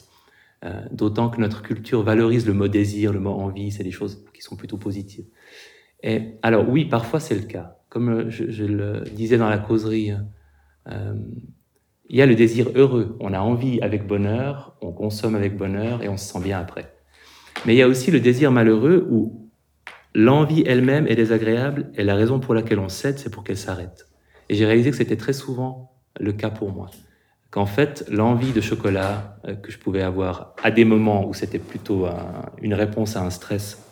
Euh, 0.64 0.82
d'autant 0.90 1.28
que 1.28 1.40
notre 1.40 1.62
culture 1.62 2.02
valorise 2.02 2.44
le 2.46 2.52
mot 2.52 2.66
désir, 2.66 3.12
le 3.12 3.20
mot 3.20 3.30
envie, 3.30 3.70
c'est 3.70 3.84
des 3.84 3.92
choses 3.92 4.24
qui 4.34 4.42
sont 4.42 4.56
plutôt 4.56 4.76
positives. 4.76 5.26
Et 6.02 6.34
alors 6.42 6.68
oui, 6.68 6.84
parfois 6.84 7.20
c'est 7.20 7.36
le 7.36 7.42
cas. 7.42 7.76
Comme 7.88 8.08
euh, 8.08 8.30
je, 8.30 8.64
le 8.64 9.04
disais 9.12 9.38
dans 9.38 9.48
la 9.48 9.58
causerie, 9.58 10.12
euh, 10.88 11.14
il 12.08 12.16
y 12.16 12.22
a 12.22 12.26
le 12.26 12.34
désir 12.34 12.70
heureux. 12.74 13.16
On 13.20 13.32
a 13.32 13.40
envie 13.40 13.80
avec 13.82 14.06
bonheur, 14.06 14.76
on 14.80 14.90
consomme 14.90 15.36
avec 15.36 15.56
bonheur 15.56 16.02
et 16.02 16.08
on 16.08 16.16
se 16.16 16.32
sent 16.32 16.40
bien 16.40 16.58
après. 16.58 16.92
Mais 17.64 17.74
il 17.74 17.78
y 17.78 17.82
a 17.82 17.88
aussi 17.88 18.10
le 18.10 18.18
désir 18.18 18.50
malheureux 18.50 19.06
où 19.10 19.47
l'envie 20.14 20.62
elle-même 20.66 21.06
est 21.06 21.16
désagréable 21.16 21.90
et 21.94 22.04
la 22.04 22.14
raison 22.14 22.40
pour 22.40 22.54
laquelle 22.54 22.78
on 22.78 22.88
cède, 22.88 23.18
c'est 23.18 23.30
pour 23.30 23.44
qu'elle 23.44 23.58
s'arrête. 23.58 24.06
Et 24.48 24.54
j'ai 24.54 24.66
réalisé 24.66 24.90
que 24.90 24.96
c'était 24.96 25.16
très 25.16 25.32
souvent 25.32 25.92
le 26.18 26.32
cas 26.32 26.50
pour 26.50 26.72
moi 26.72 26.90
qu'en 27.50 27.66
fait, 27.66 28.04
l'envie 28.10 28.52
de 28.52 28.60
chocolat 28.60 29.38
euh, 29.46 29.54
que 29.54 29.70
je 29.70 29.78
pouvais 29.78 30.02
avoir 30.02 30.54
à 30.62 30.70
des 30.70 30.84
moments 30.84 31.26
où 31.26 31.34
c'était 31.34 31.58
plutôt 31.58 32.06
une 32.60 32.74
réponse 32.74 33.16
à 33.16 33.24
un 33.24 33.30
stress 33.30 33.84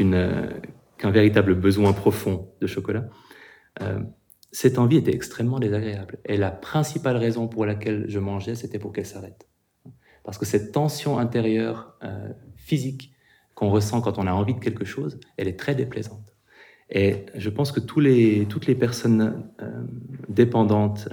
euh, 0.00 0.50
qu'un 0.96 1.10
véritable 1.10 1.54
besoin 1.54 1.92
profond 1.92 2.52
de 2.60 2.66
chocolat, 2.66 3.08
euh, 3.82 4.00
cette 4.52 4.78
envie 4.78 4.96
était 4.96 5.14
extrêmement 5.14 5.58
désagréable. 5.58 6.18
Et 6.24 6.36
la 6.36 6.50
principale 6.50 7.16
raison 7.16 7.48
pour 7.48 7.66
laquelle 7.66 8.06
je 8.08 8.18
mangeais, 8.18 8.54
c'était 8.54 8.78
pour 8.78 8.92
qu'elle 8.92 9.06
s'arrête. 9.06 9.46
Parce 10.24 10.38
que 10.38 10.44
cette 10.44 10.72
tension 10.72 11.18
intérieure 11.18 11.98
physique 12.56 13.12
qu'on 13.60 13.70
ressent 13.70 14.00
quand 14.00 14.18
on 14.18 14.26
a 14.26 14.32
envie 14.32 14.54
de 14.54 14.60
quelque 14.60 14.84
chose, 14.84 15.20
elle 15.36 15.46
est 15.46 15.58
très 15.58 15.74
déplaisante. 15.76 16.34
Et 16.90 17.26
je 17.36 17.50
pense 17.50 17.70
que 17.70 17.78
toutes 17.78 18.66
les 18.66 18.74
personnes 18.74 19.48
dépendantes, 20.28 21.08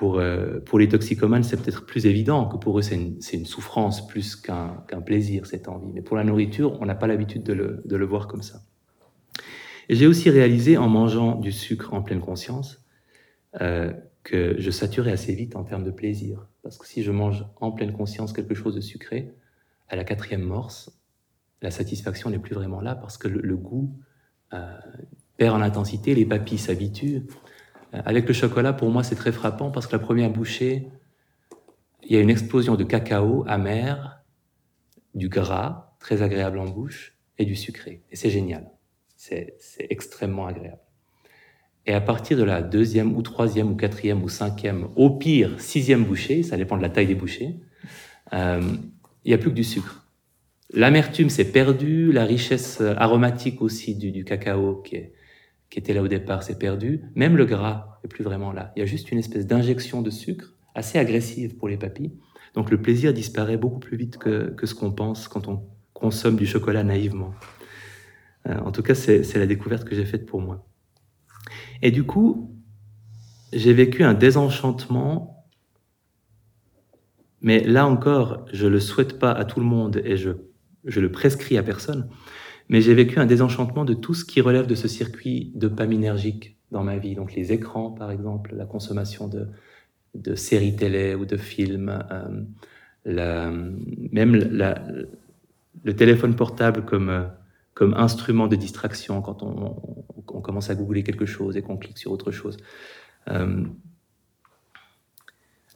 pour, 0.00 0.18
euh, 0.18 0.60
pour 0.60 0.78
les 0.78 0.88
toxicomanes, 0.88 1.42
c'est 1.42 1.62
peut-être 1.62 1.84
plus 1.84 2.06
évident 2.06 2.46
que 2.46 2.56
pour 2.56 2.78
eux, 2.78 2.80
c'est 2.80 2.94
une, 2.94 3.18
une, 3.34 3.44
souffrance 3.44 4.06
plus 4.06 4.34
qu'un 4.34 5.02
plaisir, 5.04 5.44
cette 5.44 5.68
envie. 5.68 5.92
Mais 5.92 6.00
pour 6.00 6.16
la 6.16 6.24
nourriture, 6.24 6.80
on 6.80 6.86
n'a 6.86 6.94
pas 6.94 7.06
l'habitude 7.06 7.42
de 7.42 7.52
le, 7.52 7.82
de 7.84 7.96
le, 7.96 8.06
voir 8.06 8.26
comme 8.26 8.40
ça. 8.40 8.62
J'ai 9.90 10.06
aussi 10.06 10.30
réalisé, 10.30 10.78
en 10.78 10.88
mangeant 10.88 11.34
du 11.34 11.52
sucre 11.52 11.92
en 11.92 12.00
pleine 12.00 12.22
conscience, 12.22 12.82
euh, 13.60 13.92
que 14.22 14.54
je 14.58 14.70
saturais 14.70 15.12
assez 15.12 15.34
vite 15.34 15.54
en 15.54 15.64
termes 15.64 15.84
de 15.84 15.90
plaisir. 15.90 16.48
Parce 16.62 16.78
que 16.78 16.86
si 16.86 17.02
je 17.02 17.12
mange 17.12 17.44
en 17.60 17.70
pleine 17.70 17.92
conscience 17.92 18.32
quelque 18.32 18.54
chose 18.54 18.74
de 18.74 18.80
sucré, 18.80 19.34
à 19.90 19.96
la 19.96 20.04
quatrième 20.04 20.42
morse, 20.42 20.90
la 21.60 21.70
satisfaction 21.70 22.30
n'est 22.30 22.38
plus 22.38 22.54
vraiment 22.54 22.80
là 22.80 22.94
parce 22.94 23.18
que 23.18 23.28
le, 23.28 23.56
goût 23.56 23.94
euh, 24.54 24.78
perd 25.36 25.56
en 25.56 25.60
intensité, 25.60 26.14
les 26.14 26.24
papilles 26.24 26.58
s'habituent, 26.58 27.26
euh, 27.94 28.00
avec 28.04 28.26
le 28.26 28.32
chocolat, 28.32 28.72
pour 28.72 28.90
moi, 28.90 29.02
c'est 29.02 29.16
très 29.16 29.32
frappant 29.32 29.70
parce 29.70 29.86
que 29.86 29.92
la 29.92 29.98
première 29.98 30.30
bouchée, 30.30 30.88
il 32.04 32.12
y 32.14 32.16
a 32.16 32.20
une 32.20 32.30
explosion 32.30 32.76
de 32.76 32.84
cacao 32.84 33.44
amer, 33.46 34.22
du 35.14 35.28
gras, 35.28 35.96
très 35.98 36.22
agréable 36.22 36.58
en 36.58 36.66
bouche, 36.66 37.18
et 37.38 37.44
du 37.44 37.56
sucré. 37.56 38.02
Et 38.10 38.16
c'est 38.16 38.30
génial. 38.30 38.70
C'est 39.16 39.58
extrêmement 39.90 40.46
agréable. 40.46 40.80
Et 41.84 41.92
à 41.92 42.00
partir 42.00 42.38
de 42.38 42.42
la 42.42 42.62
deuxième 42.62 43.16
ou 43.16 43.22
troisième 43.22 43.72
ou 43.72 43.74
quatrième 43.74 44.22
ou 44.22 44.28
cinquième, 44.28 44.88
au 44.96 45.10
pire 45.10 45.60
sixième 45.60 46.04
bouchée, 46.04 46.42
ça 46.42 46.56
dépend 46.56 46.76
de 46.76 46.82
la 46.82 46.90
taille 46.90 47.06
des 47.06 47.14
bouchées, 47.14 47.60
euh, 48.32 48.62
il 49.24 49.28
n'y 49.28 49.34
a 49.34 49.38
plus 49.38 49.50
que 49.50 49.54
du 49.54 49.64
sucre. 49.64 50.06
L'amertume 50.72 51.30
s'est 51.30 51.50
perdue, 51.50 52.12
la 52.12 52.24
richesse 52.24 52.80
aromatique 52.80 53.60
aussi 53.60 53.96
du, 53.96 54.12
du 54.12 54.24
cacao 54.24 54.76
qui 54.82 54.96
est, 54.96 55.12
qui 55.70 55.78
était 55.78 55.94
là 55.94 56.02
au 56.02 56.08
départ 56.08 56.42
s'est 56.42 56.58
perdu. 56.58 57.02
Même 57.14 57.36
le 57.36 57.44
gras 57.44 57.98
est 58.04 58.08
plus 58.08 58.24
vraiment 58.24 58.52
là. 58.52 58.72
Il 58.76 58.80
y 58.80 58.82
a 58.82 58.86
juste 58.86 59.10
une 59.10 59.18
espèce 59.18 59.46
d'injection 59.46 60.02
de 60.02 60.10
sucre 60.10 60.54
assez 60.74 60.98
agressive 60.98 61.56
pour 61.56 61.68
les 61.68 61.76
papilles. 61.76 62.12
Donc 62.54 62.70
le 62.70 62.80
plaisir 62.82 63.14
disparaît 63.14 63.56
beaucoup 63.56 63.78
plus 63.78 63.96
vite 63.96 64.18
que, 64.18 64.54
ce 64.62 64.74
qu'on 64.74 64.92
pense 64.92 65.28
quand 65.28 65.48
on 65.48 65.62
consomme 65.94 66.36
du 66.36 66.46
chocolat 66.46 66.82
naïvement. 66.82 67.32
Euh, 68.48 68.58
en 68.58 68.72
tout 68.72 68.82
cas, 68.82 68.94
c'est 68.94 69.36
la 69.36 69.46
découverte 69.46 69.84
que 69.84 69.94
j'ai 69.94 70.04
faite 70.04 70.26
pour 70.26 70.40
moi. 70.40 70.66
Et 71.82 71.90
du 71.90 72.04
coup, 72.04 72.56
j'ai 73.52 73.72
vécu 73.72 74.02
un 74.02 74.14
désenchantement, 74.14 75.39
mais 77.42 77.62
là 77.64 77.86
encore, 77.86 78.44
je 78.52 78.66
le 78.66 78.80
souhaite 78.80 79.18
pas 79.18 79.32
à 79.32 79.44
tout 79.44 79.60
le 79.60 79.66
monde 79.66 80.00
et 80.04 80.16
je, 80.16 80.30
je 80.84 81.00
le 81.00 81.10
prescris 81.10 81.56
à 81.56 81.62
personne 81.62 82.08
mais 82.70 82.80
j'ai 82.80 82.94
vécu 82.94 83.18
un 83.18 83.26
désenchantement 83.26 83.84
de 83.84 83.94
tout 83.94 84.14
ce 84.14 84.24
qui 84.24 84.40
relève 84.40 84.66
de 84.68 84.76
ce 84.76 84.86
circuit 84.86 85.50
dopaminergique 85.56 86.56
dans 86.70 86.84
ma 86.84 86.98
vie. 86.98 87.16
Donc 87.16 87.34
les 87.34 87.52
écrans, 87.52 87.90
par 87.90 88.12
exemple, 88.12 88.54
la 88.54 88.64
consommation 88.64 89.26
de, 89.26 89.48
de 90.14 90.36
séries 90.36 90.76
télé 90.76 91.16
ou 91.16 91.26
de 91.26 91.36
films, 91.36 91.98
euh, 92.12 92.42
la, 93.04 93.50
même 93.50 94.36
la, 94.36 94.80
le 95.82 95.96
téléphone 95.96 96.36
portable 96.36 96.84
comme, 96.84 97.28
comme 97.74 97.92
instrument 97.94 98.46
de 98.46 98.54
distraction 98.54 99.20
quand 99.20 99.42
on, 99.42 99.74
on, 100.28 100.40
commence 100.40 100.70
à 100.70 100.76
googler 100.76 101.02
quelque 101.02 101.26
chose 101.26 101.56
et 101.56 101.62
qu'on 101.62 101.76
clique 101.76 101.98
sur 101.98 102.12
autre 102.12 102.30
chose. 102.30 102.56
Euh, 103.28 103.64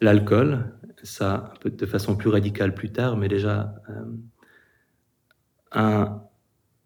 L'alcool, 0.00 0.74
ça 1.02 1.52
un 1.54 1.58
peu 1.60 1.70
de 1.70 1.86
façon 1.86 2.16
plus 2.16 2.30
radicale 2.30 2.74
plus 2.74 2.92
tard, 2.92 3.16
mais 3.16 3.28
déjà 3.28 3.74
euh, 3.88 4.04
un, 5.72 6.22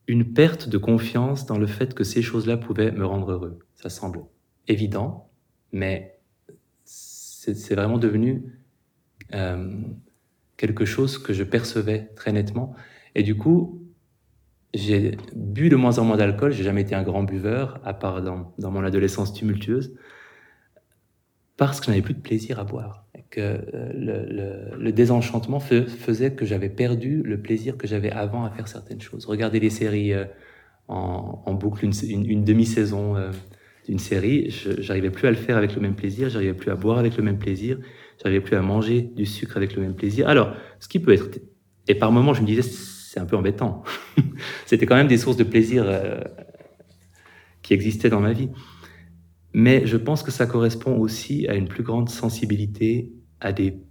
une 0.07 0.33
perte 0.33 0.69
de 0.69 0.79
confiance 0.79 1.47
dans 1.47 1.59
le 1.59 1.67
fait 1.67 1.95
que 1.95 2.05
ces 2.05 2.23
choses-là 2.23 2.57
pouvaient 2.57 2.93
me 2.93 3.07
rendre 3.07 3.33
heureux. 3.33 3.59
Ça 3.75 3.91
semble 3.91 4.21
évident, 4.67 5.31
mais 5.73 6.19
c'est 6.85 7.75
vraiment 7.75 7.99
devenu 7.99 8.45
euh, 9.35 9.81
quelque 10.57 10.85
chose 10.85 11.19
que 11.19 11.33
je 11.33 11.45
percevais 11.45 12.11
très 12.17 12.33
nettement. 12.33 12.75
Et 13.15 13.23
du 13.23 13.37
coup, 13.37 13.87
j'ai 14.75 15.17
bu 15.35 15.69
de 15.69 15.77
moins 15.77 15.99
en 15.99 16.05
moins 16.05 16.17
d'alcool. 16.17 16.53
J'ai 16.53 16.65
jamais 16.65 16.83
été 16.83 16.95
un 16.95 17.03
grand 17.03 17.23
buveur, 17.23 17.81
à 17.85 17.95
part 17.95 18.23
dans 18.23 18.71
mon 18.71 18.85
adolescence 18.85 19.33
tumultueuse, 19.33 19.95
parce 21.59 21.81
que 21.81 21.87
je 21.87 21.91
n'avais 21.91 22.03
plus 22.03 22.15
de 22.15 22.21
plaisir 22.21 22.59
à 22.59 22.65
boire 22.65 23.05
que 23.31 23.41
euh, 23.41 24.71
le, 24.79 24.93
désenchantement 24.93 25.61
faisait 25.61 26.33
que 26.33 26.47
j'avais 26.47 26.71
perdu 26.71 27.23
le 27.23 27.43
plaisir 27.43 27.77
que 27.77 27.87
j'avais 27.87 28.11
avant 28.11 28.45
à 28.45 28.51
faire 28.51 28.69
certaines 28.69 29.03
choses. 29.03 29.27
Regarder 29.27 29.61
les 29.61 29.69
séries 29.69 30.15
euh, 30.15 30.25
en, 30.89 31.53
boucle 31.53 31.85
une, 31.85 32.45
demi-saison, 32.45 33.17
euh, 33.17 33.31
d'une 33.87 33.99
série, 33.99 34.51
j'arrivais 34.79 35.11
plus 35.11 35.29
à 35.29 35.31
le 35.31 35.37
faire 35.37 35.57
avec 35.57 35.75
le 35.75 35.81
même 35.83 35.95
plaisir, 35.95 36.31
j'arrivais 36.31 36.55
plus 36.55 36.71
à 36.71 36.77
boire 36.77 36.99
avec 36.99 37.17
le 37.17 37.23
même 37.23 37.39
plaisir, 37.39 37.79
j'arrivais 38.23 38.41
plus 38.41 38.57
à 38.57 38.63
manger 38.63 39.03
du 39.03 39.27
sucre 39.27 39.57
avec 39.57 39.75
le 39.75 39.83
même 39.83 39.95
plaisir. 39.95 40.29
Alors, 40.29 40.55
ce 40.79 40.89
qui 40.89 41.01
peut 41.01 41.13
être, 41.13 41.29
et 41.89 41.95
par 41.95 42.13
moments, 42.13 42.35
je 42.35 42.43
me 42.43 42.47
disais, 42.47 42.63
c'est 42.63 43.19
un 43.19 43.27
peu 43.27 43.37
embêtant. 43.37 43.83
C'était 44.67 44.87
quand 44.87 44.97
même 44.97 45.09
des 45.09 45.19
sources 45.19 45.37
de 45.37 45.45
plaisir 45.45 45.85
euh, 45.87 46.21
qui 47.63 47.75
existaient 47.75 48.11
dans 48.11 48.21
ma 48.21 48.33
vie. 48.33 48.51
Mais 49.59 49.85
je 49.89 49.97
pense 49.97 50.23
que 50.23 50.31
ça 50.31 50.47
correspond 50.47 50.97
aussi 51.01 51.49
à 51.49 51.57
une 51.57 51.67
plus 51.67 51.83
grande 51.83 52.09
sensibilité 52.09 53.13
à 53.41 53.53
des 53.53 53.83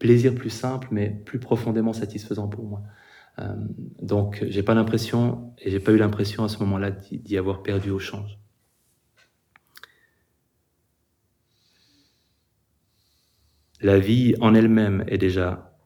plaisirs 0.00 0.34
plus 0.34 0.50
simples, 0.50 0.88
mais 0.90 1.08
plus 1.24 1.38
profondément 1.38 1.92
satisfaisants 1.92 2.48
pour 2.48 2.64
moi. 2.64 2.82
Euh, 3.38 3.54
donc, 4.02 4.44
j'ai 4.48 4.64
pas 4.64 4.74
l'impression, 4.74 5.54
et 5.58 5.70
j'ai 5.70 5.78
pas 5.78 5.92
eu 5.92 5.98
l'impression 5.98 6.42
à 6.42 6.48
ce 6.48 6.58
moment-là 6.58 6.90
d'y 6.90 7.38
avoir 7.38 7.62
perdu 7.62 7.90
au 7.90 8.00
change. 8.00 8.40
La 13.80 14.00
vie 14.00 14.34
en 14.40 14.52
elle-même 14.52 15.04
est 15.06 15.18
déjà 15.18 15.78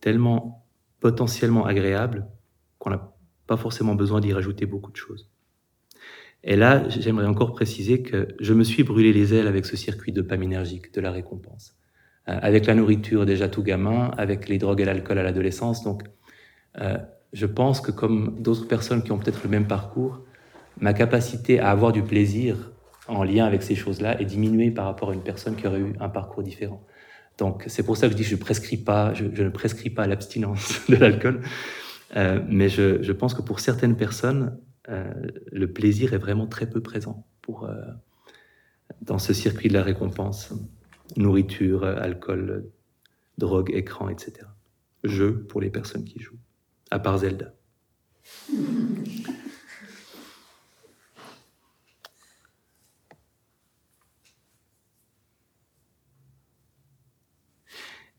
tellement 0.00 0.66
potentiellement 0.98 1.66
agréable 1.66 2.26
qu'on 2.80 2.90
n'a 2.90 3.14
pas 3.46 3.56
forcément 3.56 3.94
besoin 3.94 4.20
d'y 4.20 4.32
rajouter 4.32 4.66
beaucoup 4.66 4.90
de 4.90 4.96
choses. 4.96 5.30
Et 6.44 6.56
là, 6.56 6.88
j'aimerais 6.88 7.26
encore 7.26 7.52
préciser 7.52 8.02
que 8.02 8.28
je 8.40 8.54
me 8.54 8.64
suis 8.64 8.84
brûlé 8.84 9.12
les 9.12 9.34
ailes 9.34 9.48
avec 9.48 9.66
ce 9.66 9.76
circuit 9.76 10.12
dopaminergique 10.12 10.94
de 10.94 11.00
la 11.00 11.10
récompense. 11.10 11.74
Euh, 12.28 12.38
avec 12.42 12.66
la 12.66 12.74
nourriture 12.74 13.26
déjà 13.26 13.48
tout 13.48 13.62
gamin, 13.62 14.10
avec 14.18 14.48
les 14.48 14.58
drogues 14.58 14.80
et 14.80 14.84
l'alcool 14.84 15.18
à 15.18 15.22
l'adolescence. 15.22 15.82
Donc, 15.82 16.02
euh, 16.80 16.98
je 17.32 17.46
pense 17.46 17.80
que 17.80 17.90
comme 17.90 18.36
d'autres 18.40 18.68
personnes 18.68 19.02
qui 19.02 19.12
ont 19.12 19.18
peut-être 19.18 19.42
le 19.44 19.50
même 19.50 19.66
parcours, 19.66 20.20
ma 20.80 20.92
capacité 20.92 21.58
à 21.58 21.70
avoir 21.70 21.92
du 21.92 22.02
plaisir 22.02 22.70
en 23.08 23.24
lien 23.24 23.46
avec 23.46 23.62
ces 23.62 23.74
choses-là 23.74 24.20
est 24.20 24.26
diminuée 24.26 24.70
par 24.70 24.84
rapport 24.84 25.10
à 25.10 25.14
une 25.14 25.22
personne 25.22 25.56
qui 25.56 25.66
aurait 25.66 25.80
eu 25.80 25.94
un 26.00 26.08
parcours 26.08 26.42
différent. 26.42 26.82
Donc, 27.38 27.64
c'est 27.66 27.82
pour 27.82 27.96
ça 27.96 28.08
que 28.08 28.12
je 28.12 28.16
dis 28.16 28.24
que 28.24 28.28
je, 28.28 28.36
prescris 28.36 28.76
pas, 28.76 29.14
je, 29.14 29.24
ne 29.24 29.48
prescris 29.48 29.90
pas 29.90 30.06
l'abstinence 30.06 30.80
de 30.88 30.96
l'alcool. 30.96 31.40
Euh, 32.16 32.40
mais 32.48 32.68
je, 32.68 33.02
je, 33.02 33.12
pense 33.12 33.34
que 33.34 33.42
pour 33.42 33.60
certaines 33.60 33.96
personnes, 33.96 34.58
euh, 34.88 35.12
le 35.52 35.72
plaisir 35.72 36.14
est 36.14 36.18
vraiment 36.18 36.46
très 36.46 36.68
peu 36.68 36.80
présent 36.80 37.26
pour, 37.42 37.64
euh, 37.64 37.74
dans 39.02 39.18
ce 39.18 39.32
circuit 39.32 39.68
de 39.68 39.74
la 39.74 39.82
récompense. 39.82 40.52
Nourriture, 41.16 41.84
alcool, 41.84 42.70
drogue, 43.38 43.70
écran, 43.72 44.08
etc. 44.08 44.46
Jeu 45.04 45.42
pour 45.44 45.60
les 45.60 45.70
personnes 45.70 46.04
qui 46.04 46.20
jouent, 46.20 46.38
à 46.90 46.98
part 46.98 47.18
Zelda. 47.18 47.54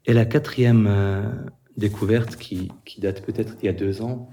Et 0.05 0.13
la 0.13 0.25
quatrième 0.25 0.87
euh, 0.87 1.21
découverte 1.77 2.35
qui, 2.35 2.71
qui 2.85 2.99
date 2.99 3.23
peut-être 3.23 3.57
d'il 3.57 3.67
y 3.67 3.69
a 3.69 3.73
deux 3.73 4.01
ans, 4.01 4.31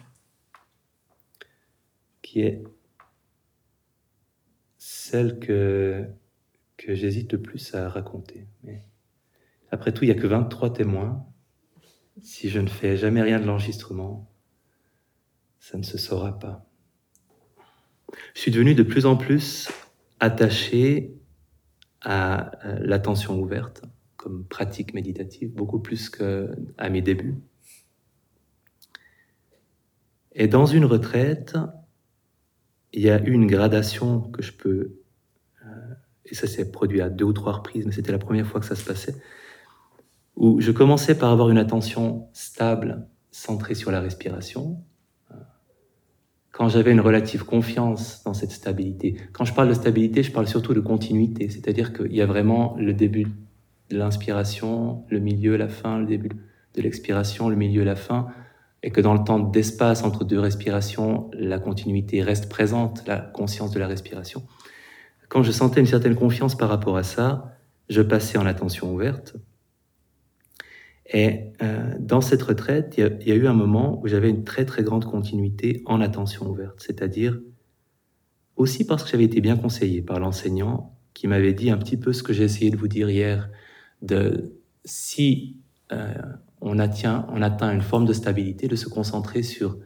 qui 2.37 2.43
est 2.43 2.63
celle 4.77 5.39
que, 5.39 6.05
que 6.77 6.95
j'hésite 6.95 7.33
le 7.33 7.41
plus 7.41 7.75
à 7.75 7.89
raconter. 7.89 8.47
Après 9.71 9.91
tout, 9.95 10.05
il 10.05 10.09
n'y 10.09 10.19
a 10.19 10.21
que 10.21 10.27
23 10.27 10.75
témoins. 10.75 11.27
Si 12.21 12.51
je 12.51 12.61
ne 12.61 12.67
fais 12.67 12.99
jamais 12.99 13.23
rien 13.23 13.41
de 13.41 13.47
l'enregistrement, 13.47 14.31
ça 15.61 15.79
ne 15.79 15.83
se 15.83 15.97
saura 15.97 16.39
pas. 16.39 16.67
Je 18.35 18.41
suis 18.43 18.51
devenu 18.51 18.75
de 18.75 18.83
plus 18.83 19.07
en 19.07 19.17
plus 19.17 19.71
attaché 20.21 21.15
à 22.03 22.51
l'attention 22.81 23.41
ouverte 23.41 23.83
comme 24.19 24.45
pratique 24.45 24.93
méditative, 24.93 25.55
beaucoup 25.55 25.81
plus 25.81 26.11
qu'à 26.11 26.91
mes 26.91 27.01
débuts. 27.01 27.39
Et 30.33 30.49
dans 30.49 30.67
une 30.67 30.85
retraite, 30.85 31.57
il 32.97 33.03
y 33.03 33.11
a 33.11 33.23
eu 33.23 33.31
une 33.31 33.47
gradation 33.47 34.21
que 34.21 34.43
je 34.43 34.53
peux, 34.53 34.97
euh, 35.65 35.95
et 36.25 36.35
ça 36.35 36.47
s'est 36.47 36.73
produit 36.73 37.01
à 37.01 37.09
deux 37.09 37.27
ou 37.27 37.33
trois 37.33 37.53
reprises, 37.53 37.87
mais 37.87 37.93
c'était 37.93 38.13
la 38.13 38.19
première 38.19 38.47
fois 38.47 38.61
que 38.61 38.67
ça 38.67 38.75
se 38.75 38.85
passait, 38.85 39.15
où 40.35 40.61
je 40.61 40.73
commençais 40.73 41.17
par 41.17 41.31
avoir 41.31 41.51
une 41.51 41.59
attention 41.59 42.29
stable, 42.33 43.07
centrée 43.31 43.75
sur 43.75 43.91
la 43.91 44.01
respiration, 44.01 44.83
quand 46.57 46.71
j'avais 46.71 46.91
une 46.91 47.03
relative 47.03 47.45
confiance 47.45 48.23
dans 48.25 48.33
cette 48.33 48.51
stabilité. 48.51 49.21
Quand 49.35 49.45
je 49.45 49.53
parle 49.53 49.69
de 49.69 49.75
stabilité, 49.75 50.23
je 50.23 50.33
parle 50.33 50.49
surtout 50.49 50.73
de 50.73 50.81
continuité, 50.81 51.51
c'est-à-dire 51.51 51.93
qu'il 51.93 52.15
y 52.15 52.23
a 52.23 52.27
vraiment 52.27 52.77
le 52.79 52.95
début 52.95 53.27
de 53.91 53.99
l'inspiration, 53.99 55.05
le 55.11 55.21
milieu, 55.21 55.59
la 55.59 55.69
fin, 55.69 55.99
le 55.99 56.07
début 56.07 56.31
de 56.75 56.81
l'expiration, 56.81 57.51
le 57.51 57.57
milieu, 57.57 57.85
la 57.85 57.95
fin, 57.95 58.29
et 58.87 58.91
que 58.91 59.01
dans 59.01 59.15
le 59.15 59.25
temps 59.25 59.41
d'espace 59.41 60.05
entre 60.05 60.23
deux 60.25 60.39
respirations, 60.39 61.29
la 61.33 61.59
continuité 61.59 62.23
reste 62.23 62.49
présente, 62.49 63.03
la 63.09 63.19
conscience 63.19 63.73
de 63.73 63.81
la 63.81 63.89
respiration. 63.89 64.45
Quand 65.29 65.43
je 65.43 65.51
sentais 65.51 65.81
une 65.81 65.87
certaine 65.87 66.15
confiance 66.15 66.57
par 66.57 66.69
rapport 66.69 66.97
à 66.97 67.03
ça, 67.03 67.59
je 67.89 68.01
passais 68.01 68.39
en 68.39 68.47
attention 68.47 68.95
ouverte. 68.95 69.35
Et 71.13 71.51
euh, 71.63 71.95
dans 71.99 72.21
cette 72.21 72.43
retraite, 72.43 72.95
il 72.97 73.29
y, 73.29 73.33
a 73.33 73.35
eu 73.35 73.49
un 73.49 73.55
moment 73.55 74.01
où 74.01 74.07
j'avais 74.07 74.31
une 74.31 74.45
très 74.45 74.65
très 74.65 74.85
grande 74.85 75.05
continuité 75.05 75.83
en 75.87 76.01
attention 76.01 76.49
ouverte, 76.49 76.77
c'est-à-dire 76.79 77.41
aussi 78.55 78.87
parce 78.87 79.03
que 79.03 79.11
j'avais 79.11 79.25
été 79.25 79.41
bien 79.41 79.57
conseillé 79.57 80.01
par 80.01 80.21
l'enseignant 80.21 80.97
qui 81.13 81.27
m'avait 81.27 81.55
dit 81.55 81.71
un 81.71 81.77
petit 81.77 81.97
peu 81.97 82.13
ce 82.13 82.23
que 82.23 82.33
j'ai 82.33 82.45
essayé 82.45 82.71
de 82.71 82.77
vous 82.77 82.89
dire 82.89 83.11
hier, 83.11 83.51
de 84.01 84.53
si 84.85 85.57
euh, 85.91 86.15
on, 86.61 86.79
atteint, 86.79 87.27
on 87.33 87.43
atteint 87.43 87.73
une 87.73 87.83
forme 87.83 88.07
de 88.07 88.13
stabilité, 88.13 88.69
de 88.69 88.77
se 88.77 88.89
concentrer 88.89 89.43
sur 89.43 89.79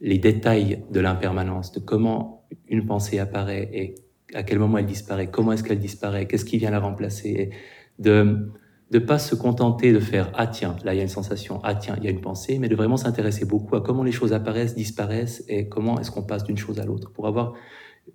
les 0.00 0.18
détails 0.18 0.84
de 0.90 1.00
l'impermanence, 1.00 1.72
de 1.72 1.80
comment 1.80 2.46
une 2.68 2.86
pensée 2.86 3.18
apparaît 3.18 3.68
et 3.72 3.94
à 4.34 4.42
quel 4.42 4.58
moment 4.58 4.78
elle 4.78 4.86
disparaît, 4.86 5.30
comment 5.30 5.52
est-ce 5.52 5.62
qu'elle 5.62 5.78
disparaît, 5.78 6.26
qu'est-ce 6.26 6.44
qui 6.44 6.58
vient 6.58 6.70
la 6.70 6.80
remplacer, 6.80 7.28
et 7.28 7.50
de 7.98 8.50
ne 8.92 8.98
pas 8.98 9.18
se 9.18 9.34
contenter 9.34 9.92
de 9.92 10.00
faire 10.00 10.30
ah 10.34 10.46
tiens 10.46 10.76
là 10.84 10.94
il 10.94 10.98
y 10.98 11.00
a 11.00 11.02
une 11.02 11.08
sensation 11.08 11.60
ah 11.64 11.74
tiens 11.74 11.96
il 11.98 12.04
y 12.04 12.08
a 12.08 12.10
une 12.10 12.20
pensée, 12.20 12.58
mais 12.58 12.68
de 12.68 12.76
vraiment 12.76 12.96
s'intéresser 12.96 13.44
beaucoup 13.44 13.74
à 13.76 13.80
comment 13.80 14.02
les 14.02 14.12
choses 14.12 14.32
apparaissent, 14.32 14.74
disparaissent 14.74 15.44
et 15.48 15.68
comment 15.68 15.98
est-ce 15.98 16.10
qu'on 16.10 16.22
passe 16.22 16.44
d'une 16.44 16.58
chose 16.58 16.78
à 16.78 16.84
l'autre 16.84 17.10
pour 17.12 17.26
avoir 17.26 17.54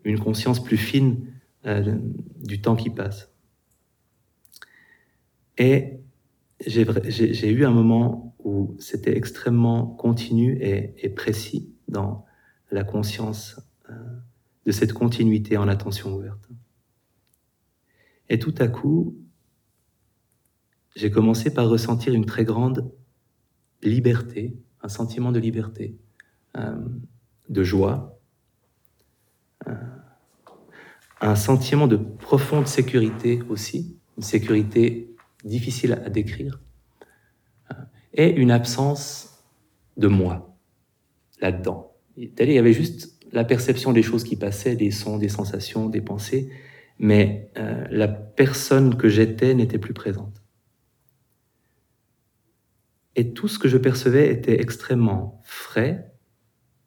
une 0.04 0.20
conscience 0.20 0.64
plus 0.64 0.78
fine 0.78 1.26
euh, 1.66 1.96
du 2.42 2.62
temps 2.62 2.76
qui 2.76 2.90
passe. 2.90 3.32
Et 5.58 6.00
j'ai 6.67 7.50
eu 7.50 7.65
un 7.65 7.71
moment 7.71 8.36
où 8.39 8.76
c'était 8.80 9.15
extrêmement 9.17 9.86
continu 9.86 10.58
et, 10.62 11.10
précis 11.10 11.74
dans 11.88 12.26
la 12.71 12.84
conscience 12.84 13.60
euh, 13.89 13.93
de 14.65 14.71
cette 14.71 14.93
continuité 14.93 15.58
en 15.58 15.67
attention 15.67 16.15
ouverte. 16.15 16.50
Et 18.30 18.39
tout 18.39 18.56
à 18.60 18.67
coup, 18.67 19.17
j'ai 20.95 21.12
commencé 21.12 21.54
par 21.54 21.69
ressentir 21.69 22.13
une 22.13 22.26
très 22.26 22.45
grande 22.45 22.91
liberté, 23.82 24.56
un 24.82 24.89
sentiment 24.89 25.32
de 25.32 25.39
liberté, 25.39 25.97
euh, 26.58 26.78
de 27.50 27.63
joie, 27.63 28.19
euh, 29.67 29.74
un 31.21 31.36
sentiment 31.36 31.88
de 31.88 31.97
profonde 31.97 32.67
sécurité 32.67 33.41
aussi, 33.50 33.97
une 34.17 34.24
sécurité 34.24 35.11
difficile 35.44 35.94
à 35.94 36.10
décrire, 36.10 36.60
et 38.14 38.30
une 38.30 38.52
absence 38.52 39.46
de 39.98 40.08
moi 40.08 40.58
là-dedans. 41.40 41.94
Il 42.18 42.32
y 42.40 42.58
avait 42.58 42.74
juste 42.74 43.18
la 43.32 43.46
perception 43.46 43.94
des 43.94 44.04
choses 44.04 44.24
qui 44.24 44.36
passaient, 44.36 44.76
des 44.76 44.92
sons, 44.92 45.18
des 45.18 45.30
sensations, 45.30 45.88
des 45.88 46.02
pensées, 46.02 46.52
mais 47.00 47.50
euh, 47.58 47.86
la 47.90 48.08
personne 48.08 48.98
que 48.98 49.10
j'étais 49.10 49.54
n'était 49.54 49.80
plus 49.80 49.94
présente. 49.94 50.44
Et 53.16 53.34
tout 53.34 53.48
ce 53.48 53.60
que 53.60 53.68
je 53.68 53.78
percevais 53.78 54.32
était 54.32 54.62
extrêmement 54.62 55.42
frais, 55.44 56.14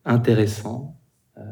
intéressant. 0.05 1.01
Euh, 1.37 1.43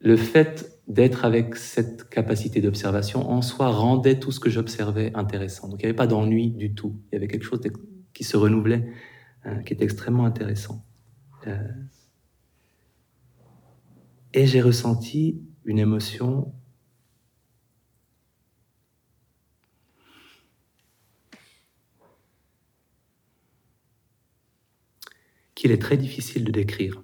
le 0.00 0.16
fait 0.16 0.79
d'être 0.90 1.24
avec 1.24 1.54
cette 1.54 2.08
capacité 2.08 2.60
d'observation 2.60 3.30
en 3.30 3.42
soi 3.42 3.68
rendait 3.68 4.18
tout 4.18 4.32
ce 4.32 4.40
que 4.40 4.50
j'observais 4.50 5.12
intéressant. 5.14 5.68
Donc 5.68 5.80
il 5.80 5.84
n'y 5.84 5.90
avait 5.90 5.96
pas 5.96 6.08
d'ennui 6.08 6.50
du 6.50 6.74
tout. 6.74 7.00
Il 7.06 7.14
y 7.14 7.16
avait 7.16 7.28
quelque 7.28 7.44
chose 7.44 7.60
qui 8.12 8.24
se 8.24 8.36
renouvelait, 8.36 8.92
euh, 9.46 9.56
qui 9.62 9.72
était 9.72 9.84
extrêmement 9.84 10.24
intéressant. 10.24 10.84
Euh, 11.46 11.56
et 14.34 14.46
j'ai 14.46 14.60
ressenti 14.60 15.40
une 15.64 15.78
émotion 15.78 16.52
qu'il 25.54 25.70
est 25.70 25.80
très 25.80 25.96
difficile 25.96 26.42
de 26.42 26.50
décrire. 26.50 27.00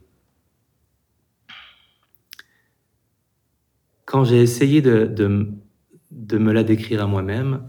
Quand 4.06 4.24
j'ai 4.24 4.40
essayé 4.40 4.80
de, 4.80 5.58
me 6.10 6.52
la 6.52 6.62
décrire 6.62 7.02
à 7.02 7.06
moi-même, 7.06 7.66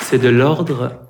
c'est 0.00 0.18
de 0.18 0.28
l'ordre 0.28 1.02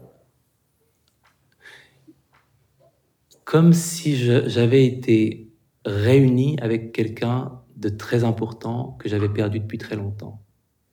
comme 3.44 3.72
si 3.72 4.16
j'avais 4.16 4.84
été 4.84 5.52
réuni 5.84 6.58
avec 6.60 6.92
quelqu'un 6.92 7.62
de 7.76 7.88
très 7.88 8.24
important 8.24 8.96
que 8.98 9.08
j'avais 9.08 9.28
perdu 9.28 9.60
depuis 9.60 9.78
très 9.78 9.96
longtemps. 9.96 10.42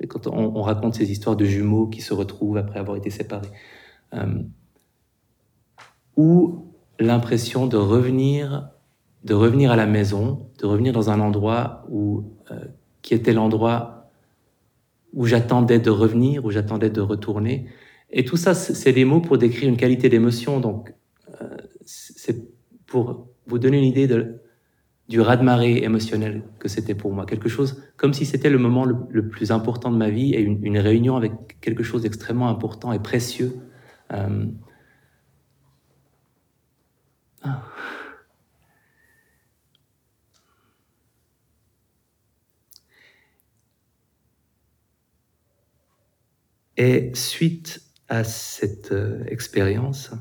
Quand 0.08 0.28
on, 0.28 0.62
raconte 0.62 0.96
ces 0.96 1.12
histoires 1.12 1.36
de 1.36 1.46
jumeaux 1.46 1.88
qui 1.88 2.02
se 2.02 2.14
retrouvent 2.14 2.58
après 2.58 2.80
avoir 2.80 2.98
été 2.98 3.10
séparés, 3.10 3.50
euh, 4.14 4.44
ou 6.18 6.74
l'impression 7.00 7.68
de 7.68 7.78
revenir, 7.78 8.73
de 9.24 9.34
revenir 9.34 9.72
à 9.72 9.76
la 9.76 9.86
maison, 9.86 10.50
de 10.60 10.66
revenir 10.66 10.94
dans 10.94 11.10
un 11.10 11.20
endroit 11.20 11.86
où, 11.90 12.24
euh, 12.52 12.60
qui 13.02 13.14
était 13.14 13.34
l'endroit 13.34 14.12
où 15.14 15.26
j'attendais 15.26 15.80
de 15.80 15.90
revenir, 15.90 16.44
où 16.44 16.52
j'attendais 16.52 16.90
de 16.90 17.02
retourner. 17.02 17.68
Et 18.10 18.26
tout 18.26 18.38
ça, 18.38 18.54
c'est 18.54 18.94
des 18.94 19.06
mots 19.06 19.22
pour 19.22 19.38
décrire 19.38 19.70
une 19.70 19.78
qualité 19.78 20.10
d'émotion. 20.10 20.60
Donc, 20.60 20.94
euh, 21.42 21.58
c'est 21.86 22.48
pour 22.86 23.28
vous 23.48 23.60
donner 23.60 23.78
une 23.78 23.86
idée 23.86 24.08
de, 24.08 24.42
du 25.08 25.22
raz-de-marée 25.22 25.84
émotionnel 25.84 26.44
que 26.60 26.68
c'était 26.68 26.96
pour 26.96 27.14
moi. 27.14 27.26
Quelque 27.26 27.50
chose 27.50 27.82
comme 27.98 28.14
si 28.14 28.26
c'était 28.26 28.50
le 28.50 28.58
moment 28.58 28.86
le, 28.86 29.28
plus 29.28 29.52
important 29.52 29.92
de 29.92 29.98
ma 29.98 30.10
vie 30.10 30.34
et 30.34 30.42
une, 30.42 30.78
réunion 30.78 31.16
avec 31.16 31.60
quelque 31.62 31.84
chose 31.84 32.02
d'extrêmement 32.02 32.50
important 32.50 32.92
et 32.92 33.00
précieux. 33.00 33.56
Euh, 34.12 34.46
ah. 37.44 37.64
Et 46.78 47.12
suite 47.14 47.82
à 48.10 48.24
cette 48.24 48.92
euh, 48.92 49.24
expérience, 49.28 50.12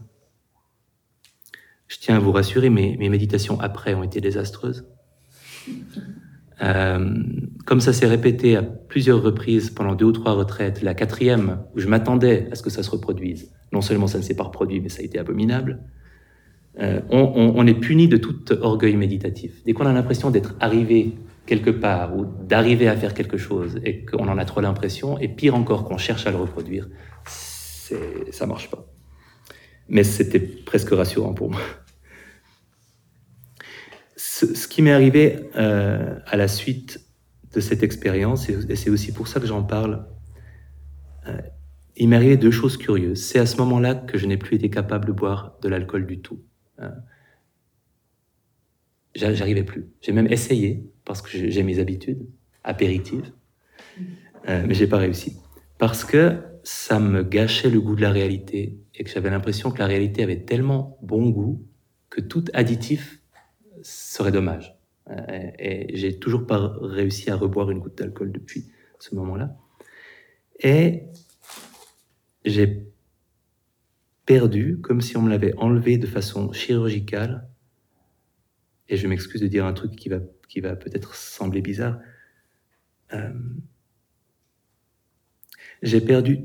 je 1.89 1.99
tiens 1.99 2.17
à 2.17 2.19
vous 2.19 2.33
rassurer, 2.33 2.71
mes, 2.71 2.97
méditations 2.97 3.61
après 3.61 3.95
ont 3.95 4.03
été 4.03 4.21
désastreuses. 4.21 4.87
Euh, 6.63 7.15
comme 7.67 7.81
ça 7.81 7.93
s'est 7.93 8.07
répété 8.07 8.57
à 8.57 8.63
plusieurs 8.63 9.23
reprises 9.23 9.71
pendant 9.71 9.95
deux 9.95 10.07
ou 10.07 10.13
trois 10.13 10.33
retraites, 10.33 10.83
la 10.83 10.95
quatrième, 10.95 11.63
où 11.75 11.81
je 11.81 11.89
m'attendais 11.89 12.49
à 12.53 12.55
ce 12.55 12.63
que 12.63 12.71
ça 12.71 12.83
se 12.83 12.91
reproduise, 12.91 13.51
non 13.73 13.81
seulement 13.81 14.07
ça 14.07 14.19
ne 14.19 14.23
s'est 14.23 14.37
pas 14.37 14.45
reproduit, 14.45 14.81
mais 14.81 14.89
ça 14.89 15.01
a 15.01 15.05
été 15.05 15.19
abominable, 15.19 15.81
euh, 16.79 17.01
on, 17.11 17.67
est 17.67 17.75
puni 17.75 18.09
de 18.09 18.17
tout 18.17 18.51
orgueil 18.63 18.97
méditatif. 18.97 19.63
Dès 19.67 19.75
qu'on 19.75 19.85
a 19.85 19.93
l'impression 19.93 20.31
d'être 20.31 20.55
arrivé 20.59 21.13
quelque 21.47 21.71
part 21.71 22.17
ou 22.17 22.25
d'arriver 22.25 22.89
à 22.89 22.97
faire 22.97 23.15
quelque 23.15 23.37
chose 23.37 23.81
et 23.85 24.05
qu'on 24.05 24.29
en 24.29 24.39
a 24.39 24.45
trop 24.45 24.61
l'impression, 24.61 25.19
et 25.19 25.29
pire 25.29 25.55
encore 25.55 25.85
qu'on 25.85 25.99
cherche 25.99 26.27
à 26.27 26.31
le 26.31 26.37
reproduire, 26.37 26.89
ça 28.31 28.47
marche 28.47 28.71
pas. 28.71 28.87
Mais 29.89 30.05
c'était 30.05 30.41
presque 30.41 30.91
rassurant 30.91 31.35
pour 31.35 31.51
moi 31.51 31.61
ce, 34.45 34.69
qui 34.69 34.83
m'est 34.83 34.93
arrivé 34.93 35.51
euh, 35.57 36.19
à 36.27 36.37
la 36.37 36.49
suite 36.49 37.01
de 37.55 37.61
cette 37.61 37.83
expérience, 37.83 38.49
et, 38.49 38.77
c'est 38.77 38.91
aussi 38.91 39.13
pour 39.13 39.29
ça 39.29 39.41
que 39.41 39.47
j'en 39.47 39.63
parle, 39.63 40.07
euh, 41.29 41.39
il 41.97 42.09
m'est 42.09 42.17
arrivé 42.17 42.37
deux 42.37 42.51
choses 42.51 42.77
curieuses. 42.77 43.23
C'est 43.23 43.39
à 43.39 43.47
ce 43.47 43.57
moment-là 43.59 43.95
que 43.95 44.19
je 44.19 44.27
n'ai 44.27 44.37
plus 44.37 44.57
été 44.57 44.71
capable 44.71 45.07
de 45.07 45.13
boire 45.13 45.59
de 45.61 45.69
l'alcool 45.69 46.07
du 46.07 46.21
tout. 46.21 46.41
Euh, 46.81 46.89
j'arrivais 49.15 49.65
plus. 49.65 49.87
J'ai 50.01 50.13
même 50.13 50.31
essayé, 50.31 50.91
parce 51.05 51.23
que 51.23 51.31
j'ai 51.33 51.63
mes 51.63 51.79
habitudes 51.79 52.27
apéritives, 52.65 53.33
mais 54.49 54.75
j'ai 54.75 54.87
pas 54.87 54.99
réussi. 54.99 55.37
Parce 55.79 56.05
que 56.05 56.39
ça 56.65 57.01
me 57.01 57.23
gâchait 57.23 57.71
le 57.71 57.81
goût 57.81 57.97
de 57.97 58.03
la 58.03 58.11
réalité 58.11 58.79
et 58.95 59.05
que 59.05 59.11
j'avais 59.11 59.31
l'impression 59.31 59.71
que 59.71 59.79
la 59.79 59.87
réalité 59.87 60.23
avait 60.23 60.41
tellement 60.41 60.99
bon 61.03 61.31
goût 61.31 61.65
que 62.11 62.21
tout 62.21 62.45
additif 62.53 63.21
serait 63.83 64.33
dommage. 64.33 64.77
Euh, 65.11 65.51
et, 65.59 65.97
j'ai 65.97 66.19
toujours 66.19 66.47
pas 66.47 66.75
réussi 66.81 67.31
à 67.31 67.37
reboire 67.37 67.71
une 67.71 67.81
goutte 67.81 67.99
d'alcool 67.99 68.33
depuis 68.33 68.67
ce 68.99 69.15
moment-là. 69.17 69.57
Et 70.61 71.05
j'ai 72.45 72.87
perdu, 74.27 74.79
comme 74.81 75.01
si 75.01 75.17
on 75.17 75.23
me 75.23 75.31
l'avait 75.31 75.55
enlevé 75.57 75.99
de 75.99 76.07
façon 76.07 76.53
chirurgicale, 76.53 77.49
et 78.93 78.97
je 78.99 79.09
m'excuse 79.09 79.41
de 79.41 79.47
dire 79.47 79.65
un 79.65 79.73
truc 79.73 79.97
qui 79.97 80.11
va, 80.11 80.19
qui 80.51 80.61
va 80.61 80.77
peut-être 80.77 81.15
sembler 81.15 81.63
bizarre, 81.63 81.99
euh, 83.15 83.33
j'ai 85.81 86.03
perdu 86.03 86.41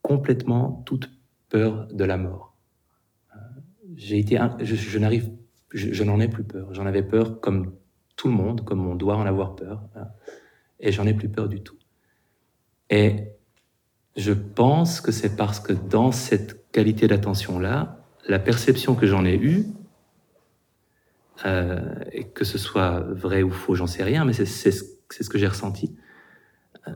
complètement 0.00 0.84
toute 0.86 1.10
peur 1.48 1.88
de 1.88 2.04
la 2.04 2.16
mort. 2.16 2.56
Euh, 3.34 3.38
j'ai 3.96 4.20
été, 4.20 4.38
je, 4.60 4.98
n'en 6.04 6.20
ai 6.20 6.28
plus 6.28 6.44
peur. 6.44 6.72
J'en 6.72 6.86
avais 6.86 7.02
peur 7.02 7.40
comme 7.40 7.74
tout 8.14 8.28
le 8.28 8.34
monde, 8.34 8.64
comme 8.64 8.86
on 8.86 8.94
doit 8.94 9.16
en 9.16 9.26
avoir 9.26 9.56
peur. 9.56 9.82
Hein. 9.96 10.06
Et 10.78 10.92
j'en 10.92 11.06
ai 11.08 11.14
plus 11.14 11.28
peur 11.28 11.48
du 11.48 11.60
tout. 11.60 11.76
Et 12.88 13.32
je 14.16 14.32
pense 14.32 15.00
que 15.00 15.10
c'est 15.10 15.34
parce 15.34 15.58
que 15.58 15.72
dans 15.72 16.12
cette 16.12 16.70
qualité 16.70 17.08
d'attention-là, 17.08 18.06
la 18.28 18.38
perception 18.38 18.94
que 18.94 19.06
j'en 19.06 19.24
ai 19.24 19.34
eue, 19.34 19.66
euh, 21.46 21.80
que 22.34 22.44
ce 22.44 22.58
soit 22.58 23.00
vrai 23.00 23.42
ou 23.42 23.50
faux, 23.50 23.74
j'en 23.74 23.86
sais 23.86 24.04
rien, 24.04 24.24
mais 24.24 24.32
c'est 24.32 24.46
ce 24.46 25.28
que 25.28 25.38
j'ai 25.38 25.48
ressenti, 25.48 25.94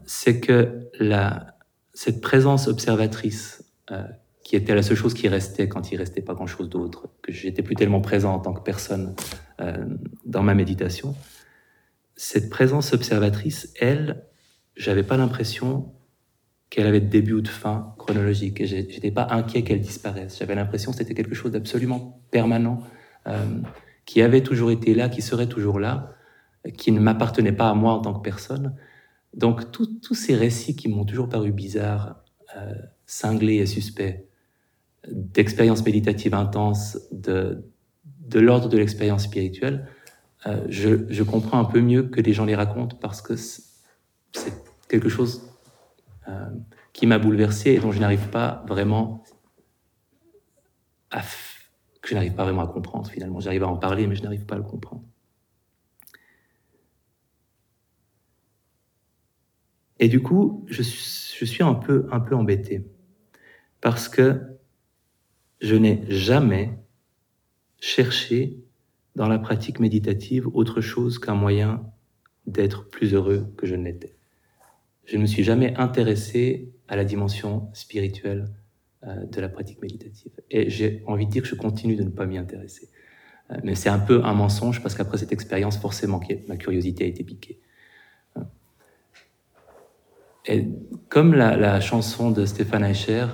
c'est 0.05 0.41
que 0.41 0.89
la, 0.99 1.59
cette 1.95 2.21
présence 2.21 2.69
observatrice 2.69 3.65
euh, 3.91 4.05
qui 4.45 4.57
était 4.57 4.75
la 4.75 4.83
seule 4.83 4.97
chose 4.97 5.15
qui 5.15 5.29
restait 5.29 5.69
quand 5.69 5.91
il 5.93 5.97
restait 5.97 6.23
pas 6.23 6.33
grand-chose 6.33 6.71
d'autre, 6.71 7.09
que 7.23 7.33
j'étais 7.33 7.63
plus 7.63 7.75
tellement 7.75 8.01
présent 8.01 8.33
en 8.33 8.39
tant 8.39 8.53
que 8.53 8.63
personne 8.63 9.15
euh, 9.61 9.85
dans 10.25 10.43
ma 10.43 10.55
méditation. 10.55 11.17
Cette 12.17 12.49
présence 12.49 12.93
observatrice, 12.93 13.75
elle, 13.81 14.25
j'avais 14.77 15.03
pas 15.03 15.17
l'impression 15.17 15.93
qu'elle 16.71 16.87
avait 16.87 17.01
de 17.01 17.09
début 17.09 17.33
ou 17.33 17.41
de 17.41 17.49
fin 17.49 17.95
chronologique. 17.99 18.65
J'étais 18.65 19.11
pas 19.11 19.27
inquiet 19.31 19.65
qu'elle 19.65 19.81
disparaisse. 19.81 20.39
J'avais 20.39 20.55
l'impression 20.55 20.93
que 20.93 20.99
c'était 20.99 21.15
quelque 21.15 21.35
chose 21.35 21.53
d'absolument 21.53 22.23
permanent, 22.31 22.81
euh, 23.27 23.45
qui 24.09 24.23
avait 24.23 24.43
toujours 24.43 24.71
été 24.71 24.95
là, 24.95 25.11
qui 25.11 25.21
serait 25.21 25.49
toujours 25.49 25.79
là, 25.79 26.15
qui 26.79 26.93
ne 26.93 26.99
m'appartenait 26.99 27.53
pas 27.53 27.69
à 27.69 27.75
moi 27.75 27.93
en 27.93 28.01
tant 28.01 28.15
que 28.15 28.23
personne. 28.23 28.75
Donc 29.35 29.71
tous 29.71 30.15
ces 30.15 30.35
récits 30.35 30.75
qui 30.75 30.89
m'ont 30.89 31.05
toujours 31.05 31.29
paru 31.29 31.53
bizarres, 31.53 32.17
euh, 32.57 32.73
cinglés 33.05 33.57
et 33.57 33.67
suspects, 33.67 34.27
d'expériences 35.13 35.85
méditatives 35.85 36.33
intenses 36.33 36.99
de, 37.13 37.71
de 38.21 38.41
l'ordre 38.41 38.71
de 38.71 38.79
l'expérience 38.79 39.25
spirituelle, 39.25 39.87
euh, 40.47 40.65
je, 40.71 41.23
comprends 41.23 41.59
un 41.59 41.67
peu 41.67 41.83
mieux 41.83 42.05
que 42.05 42.23
les 42.23 42.33
gens 42.33 42.47
les 42.47 42.55
racontent 42.55 42.97
parce 42.97 43.21
que 43.21 43.37
c'est 43.37 44.55
quelque 44.89 45.11
chose 45.11 45.51
euh, 46.29 46.49
qui 46.95 47.07
m'a 47.07 47.19
bouleversé 47.19 47.73
et 47.73 47.79
dont 47.79 47.93
je 47.93 48.01
n'arrive 48.01 48.31
pas 48.31 48.65
vraiment 48.67 49.23
à 51.11 51.21
je 52.09 52.15
n'arrive 52.15 52.35
pas 52.35 52.45
vraiment 52.45 52.63
à 52.63 52.67
comprendre 52.67 53.11
finalement. 53.11 53.39
J'arrive 53.39 53.65
à 53.65 53.69
en 53.69 53.77
parler, 53.77 54.07
mais 54.07 54.15
je 54.15 54.23
n'arrive 54.23 54.47
pas 54.47 54.55
à 54.55 54.59
le 54.59 54.65
comprendre. 54.65 55.05
Et 59.99 60.09
du 60.09 60.23
coup, 60.23 60.65
je, 60.69 60.83
suis 60.83 61.63
un 61.63 61.75
peu, 61.75 62.07
un 62.11 62.21
peu 62.21 62.35
embêté 62.35 62.87
parce 63.81 64.09
que 64.09 64.41
je 65.61 65.75
n'ai 65.75 66.05
jamais 66.09 66.79
cherché 67.79 68.65
dans 69.15 69.29
la 69.29 69.39
pratique 69.39 69.81
méditative 69.81 70.47
autre 70.55 70.81
chose 70.81 71.19
qu'un 71.19 71.35
moyen 71.35 71.85
d'être 72.47 72.89
plus 72.89 73.13
heureux 73.13 73.53
que 73.59 73.67
je 73.67 73.75
ne 73.75 73.85
l'étais. 73.85 74.17
Je 75.05 75.17
ne 75.17 75.23
me 75.23 75.27
suis 75.27 75.43
jamais 75.43 75.75
intéressé 75.77 76.73
à 76.87 76.97
la 76.97 77.05
dimension 77.05 77.69
spirituelle 77.75 78.47
de 79.03 79.41
la 79.41 79.49
pratique 79.49 79.81
méditative. 79.81 80.33
Et 80.51 80.71
j'ai 80.71 81.03
envie 81.07 81.27
de 81.27 81.31
dire 81.31 81.43
que 81.43 81.49
je 81.49 81.55
continue 81.55 81.95
de 81.95 82.03
ne 82.03 82.11
pas 82.11 82.27
m'y 82.27 82.37
intéresser. 82.37 82.89
Euh, 83.51 83.57
mais 83.65 83.75
c'est 83.75 83.89
un 83.89 83.99
peu 83.99 84.25
un 84.25 84.35
mensonge 84.35 84.83
parce 84.83 84.95
qu'après 84.95 85.19
cette 85.19 85.33
expérience, 85.33 85.79
forcément, 85.79 86.21
ma 86.49 86.57
curiosité 86.57 87.05
a 87.05 87.07
été 87.07 87.25
piquée. 87.25 87.61
Euh, 88.37 88.43
et 90.47 90.69
comme 91.09 91.35
la, 91.35 91.81
chanson 91.81 92.31
de 92.31 92.45
Stéphane 92.45 92.85
Eicher, 92.85 93.27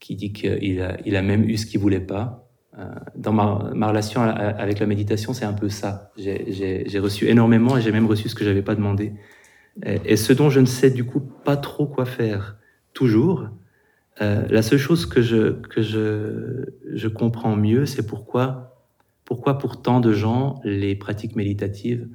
qui 0.00 0.16
dit 0.16 0.32
qu'il 0.32 0.82
a, 0.82 0.96
il 1.06 1.16
a 1.16 1.22
même 1.22 1.44
eu 1.48 1.56
ce 1.56 1.66
qu'il 1.66 1.80
voulait 1.80 2.00
pas. 2.00 2.48
Euh, 2.78 2.86
dans 3.16 3.32
ma, 3.32 3.70
ma, 3.74 3.88
relation 3.88 4.22
avec 4.22 4.78
la 4.78 4.86
méditation, 4.86 5.34
c'est 5.34 5.44
un 5.44 5.52
peu 5.52 5.68
ça. 5.68 6.10
J'ai 6.16 6.98
reçu 6.98 7.28
énormément 7.28 7.76
et 7.76 7.82
j'ai 7.82 7.92
même 7.92 8.06
reçu 8.06 8.28
ce 8.28 8.34
que 8.34 8.44
j'avais 8.44 8.62
pas 8.62 8.74
demandé. 8.74 9.12
Et, 9.84 10.16
ce 10.16 10.32
dont 10.32 10.50
je 10.50 10.60
ne 10.60 10.66
sais 10.66 10.90
du 10.90 11.04
coup 11.04 11.20
pas 11.20 11.56
trop 11.56 11.86
quoi 11.86 12.04
faire, 12.04 12.58
toujours, 12.92 13.48
euh, 14.20 14.46
la 14.48 14.62
seule 14.62 14.78
chose 14.78 15.06
que 15.06 15.22
je, 15.22 15.52
que 15.52 15.80
je, 15.80 16.66
je 16.92 17.08
comprends 17.08 17.56
mieux, 17.56 17.86
c'est 17.86 18.06
pourquoi, 18.06 18.84
pourquoi 19.24 19.56
pour 19.58 19.80
tant 19.80 20.00
de 20.00 20.12
gens, 20.12 20.60
les 20.64 20.94
pratiques 20.94 21.36
méditatives 21.36 22.06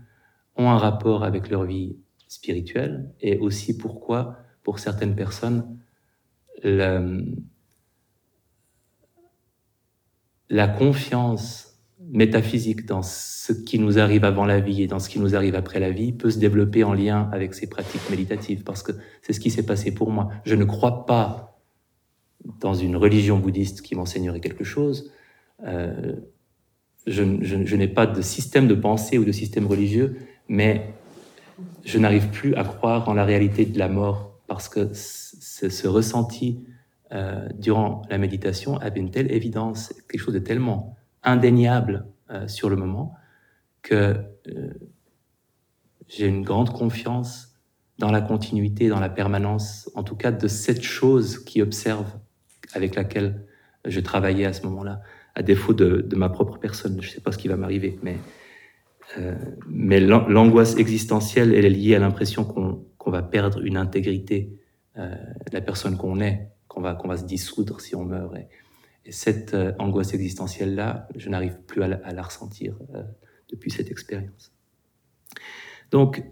ont 0.56 0.70
un 0.70 0.78
rapport 0.78 1.24
avec 1.24 1.50
leur 1.50 1.64
vie 1.64 1.96
spirituelle 2.28 3.10
et 3.22 3.38
aussi 3.40 3.76
pourquoi, 3.78 4.38
pour 4.64 4.78
certaines 4.80 5.16
personnes, 5.16 5.78
la 10.50 10.68
confiance 10.68 11.67
métaphysique 12.12 12.86
dans 12.86 13.02
ce 13.02 13.54
qui 13.54 13.80
nous 13.80 14.00
arrive 14.00 14.24
avant 14.24 14.46
la 14.46 14.60
vie 14.60 14.84
et 14.84 14.88
dans 14.88 15.00
ce 15.00 15.10
qui 15.10 15.20
nous 15.20 15.36
arrive 15.36 15.56
après 15.56 15.80
la 15.80 15.92
vie 15.92 16.12
peut 16.12 16.30
se 16.30 16.40
développer 16.40 16.84
en 16.84 16.94
lien 16.94 17.30
avec 17.32 17.54
ces 17.54 17.68
pratiques 17.68 18.10
méditatives, 18.10 18.64
parce 18.64 18.84
que 18.84 18.92
c'est 19.22 19.34
ce 19.34 19.40
qui 19.40 19.52
s'est 19.52 19.66
passé 19.66 19.94
pour 19.94 20.12
moi. 20.12 20.30
Je 20.46 20.56
ne 20.56 20.64
crois 20.64 21.06
pas 21.06 21.60
dans 22.60 22.74
une 22.74 22.96
religion 22.96 23.40
bouddhiste 23.40 23.82
qui 23.82 23.96
m'enseignerait 23.96 24.40
quelque 24.40 24.64
chose. 24.64 25.12
Euh, 25.66 26.14
je, 27.06 27.24
n'ai 27.76 27.88
pas 27.88 28.06
de 28.06 28.22
système 28.22 28.68
de 28.68 28.74
pensée 28.74 29.18
ou 29.18 29.26
de 29.26 29.32
système 29.32 29.66
religieux, 29.66 30.18
mais 30.50 30.94
je 31.86 31.98
n'arrive 32.00 32.30
plus 32.30 32.54
à 32.56 32.64
croire 32.64 33.08
en 33.08 33.14
la 33.14 33.26
réalité 33.26 33.66
de 33.66 33.80
la 33.80 33.88
mort, 33.88 34.40
parce 34.48 34.68
que 34.70 34.90
ce, 34.94 35.88
ressenti 35.88 36.60
euh, 37.14 37.48
durant 37.58 38.02
la 38.10 38.18
méditation 38.18 38.78
avait 38.78 39.00
une 39.00 39.12
telle 39.12 39.32
évidence, 39.32 39.94
quelque 40.10 40.22
chose 40.22 40.34
de 40.34 40.40
tellement 40.40 40.97
indéniable 41.28 42.08
euh, 42.32 42.48
sur 42.48 42.70
le 42.70 42.76
moment 42.76 43.14
que 43.82 44.16
euh, 44.48 44.74
j'ai 46.08 46.26
une 46.26 46.44
grande 46.44 46.72
confiance 46.72 47.56
dans 48.00 48.12
la 48.12 48.22
continuité, 48.22 48.88
dans 48.88 49.00
la 49.00 49.10
permanence, 49.10 49.90
en 49.96 50.04
tout 50.04 50.16
cas 50.16 50.32
de 50.32 50.48
cette 50.48 50.84
chose 50.84 51.44
qui 51.44 51.62
observe, 51.62 52.08
avec 52.74 52.96
laquelle 52.96 53.46
je 53.86 54.00
travaillais 54.00 54.46
à 54.46 54.54
ce 54.54 54.64
moment-là, 54.64 55.02
à 55.36 55.42
défaut 55.42 55.74
de, 55.74 56.16
ma 56.16 56.30
propre 56.30 56.58
personne. 56.58 57.02
Je 57.02 57.08
ne 57.08 57.12
sais 57.12 57.22
pas 57.22 57.32
ce 57.32 57.38
qui 57.38 57.48
va 57.48 57.58
m'arriver, 57.58 58.00
mais, 58.04 58.18
euh, 59.18 59.36
mais 59.68 60.00
l'angoisse 60.00 60.76
existentielle, 60.78 61.54
elle 61.54 61.66
est 61.66 61.70
liée 61.70 61.96
à 61.96 62.00
l'impression 62.00 62.44
qu'on 62.44 63.12
va 63.12 63.22
perdre 63.22 63.62
une 63.64 63.78
intégrité 63.78 64.54
la 65.54 65.62
personne 65.62 65.96
qu'on 65.96 66.20
est, 66.20 66.50
qu'on 66.68 66.82
va, 66.82 66.98
va 67.02 67.18
se 67.18 67.24
dissoudre 67.24 67.80
si 67.82 67.96
on 67.96 68.04
meurt. 68.04 68.34
Cette 69.12 69.54
euh, 69.54 69.74
angoisse 69.80 70.14
existentielle-là, 70.14 71.08
je 71.16 71.30
n'arrive 71.30 71.60
plus 71.66 71.84
à 71.84 71.88
la, 71.88 72.22
ressentir 72.22 72.78
euh, 72.94 73.04
depuis 73.50 73.72
cette 73.72 73.90
expérience. 73.90 74.52
Donc, 75.92 76.24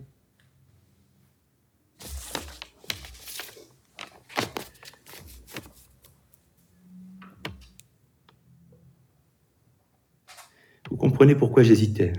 vous 10.90 10.98
comprenez 10.98 11.36
pourquoi 11.36 11.64
j'hésitais. 11.64 12.14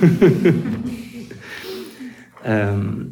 euh, 2.46 3.08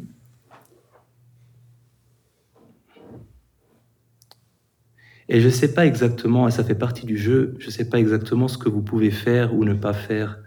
Et 5.33 5.39
je 5.39 5.45
ne 5.45 5.51
sais 5.51 5.73
pas 5.73 5.85
exactement, 5.85 6.49
et 6.49 6.51
ça 6.51 6.61
fait 6.61 6.75
partie 6.75 7.05
du 7.05 7.17
jeu, 7.17 7.55
je 7.57 7.67
ne 7.67 7.71
sais 7.71 7.87
pas 7.87 7.99
exactement 7.99 8.49
ce 8.49 8.57
que 8.57 8.67
vous 8.67 8.81
pouvez 8.81 9.11
faire 9.11 9.55
ou 9.55 9.63
ne 9.63 9.73
pas 9.73 9.93
faire 9.93 10.39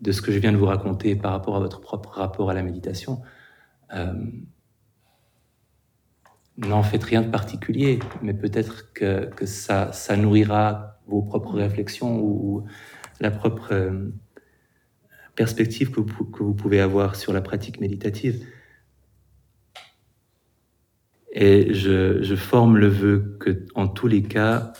de 0.00 0.10
ce 0.10 0.22
que 0.22 0.32
je 0.32 0.38
viens 0.38 0.52
de 0.52 0.56
vous 0.56 0.64
raconter 0.64 1.14
par 1.16 1.32
rapport 1.32 1.54
à 1.54 1.60
votre 1.60 1.82
propre 1.82 2.12
rapport 2.12 2.48
à 2.48 2.54
la 2.54 2.62
méditation. 2.62 3.20
Euh, 3.92 4.14
n'en 6.56 6.82
faites 6.82 7.04
rien 7.04 7.20
de 7.20 7.28
particulier, 7.28 7.98
mais 8.22 8.32
peut-être 8.32 8.90
que, 8.94 9.28
ça, 9.44 9.92
nourrira 10.16 10.98
vos 11.06 11.20
propres 11.20 11.52
réflexions 11.52 12.18
ou, 12.18 12.64
la 13.20 13.30
propre 13.30 13.72
euh, 13.72 14.14
perspective 15.34 15.90
que 15.90 16.00
vous 16.00 16.54
pouvez 16.54 16.80
avoir 16.80 17.16
sur 17.16 17.34
la 17.34 17.42
pratique 17.42 17.80
méditative. 17.80 18.46
Et 21.38 21.74
je, 21.74 22.34
forme 22.34 22.78
le 22.78 22.88
vœu 22.88 23.36
que, 23.38 23.66
en 23.74 23.88
tous 23.88 24.06
les 24.06 24.22
cas, 24.22 24.72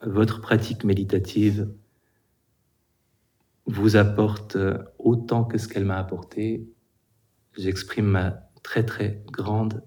votre 0.00 0.40
pratique 0.40 0.82
méditative 0.82 1.70
vous 3.66 3.96
apporte 3.96 4.56
autant 4.98 5.44
que 5.44 5.58
ce 5.58 5.68
qu'elle 5.68 5.84
m'a 5.84 5.98
apporté. 5.98 6.66
J'exprime 7.58 8.06
ma 8.06 8.30
très 8.62 8.86
très 8.86 9.22
grande 9.30 9.84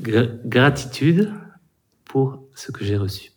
gratitude 0.00 1.32
pour 2.04 2.46
ce 2.54 2.70
que 2.70 2.84
j'ai 2.84 2.96
reçu. 2.96 3.32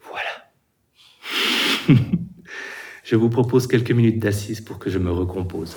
Voilà. 0.00 0.50
je 3.04 3.14
vous 3.14 3.30
propose 3.30 3.68
quelques 3.68 3.92
minutes 3.92 4.18
d'assise 4.18 4.60
pour 4.60 4.80
que 4.80 4.90
je 4.90 4.98
me 4.98 5.12
recompose. 5.12 5.76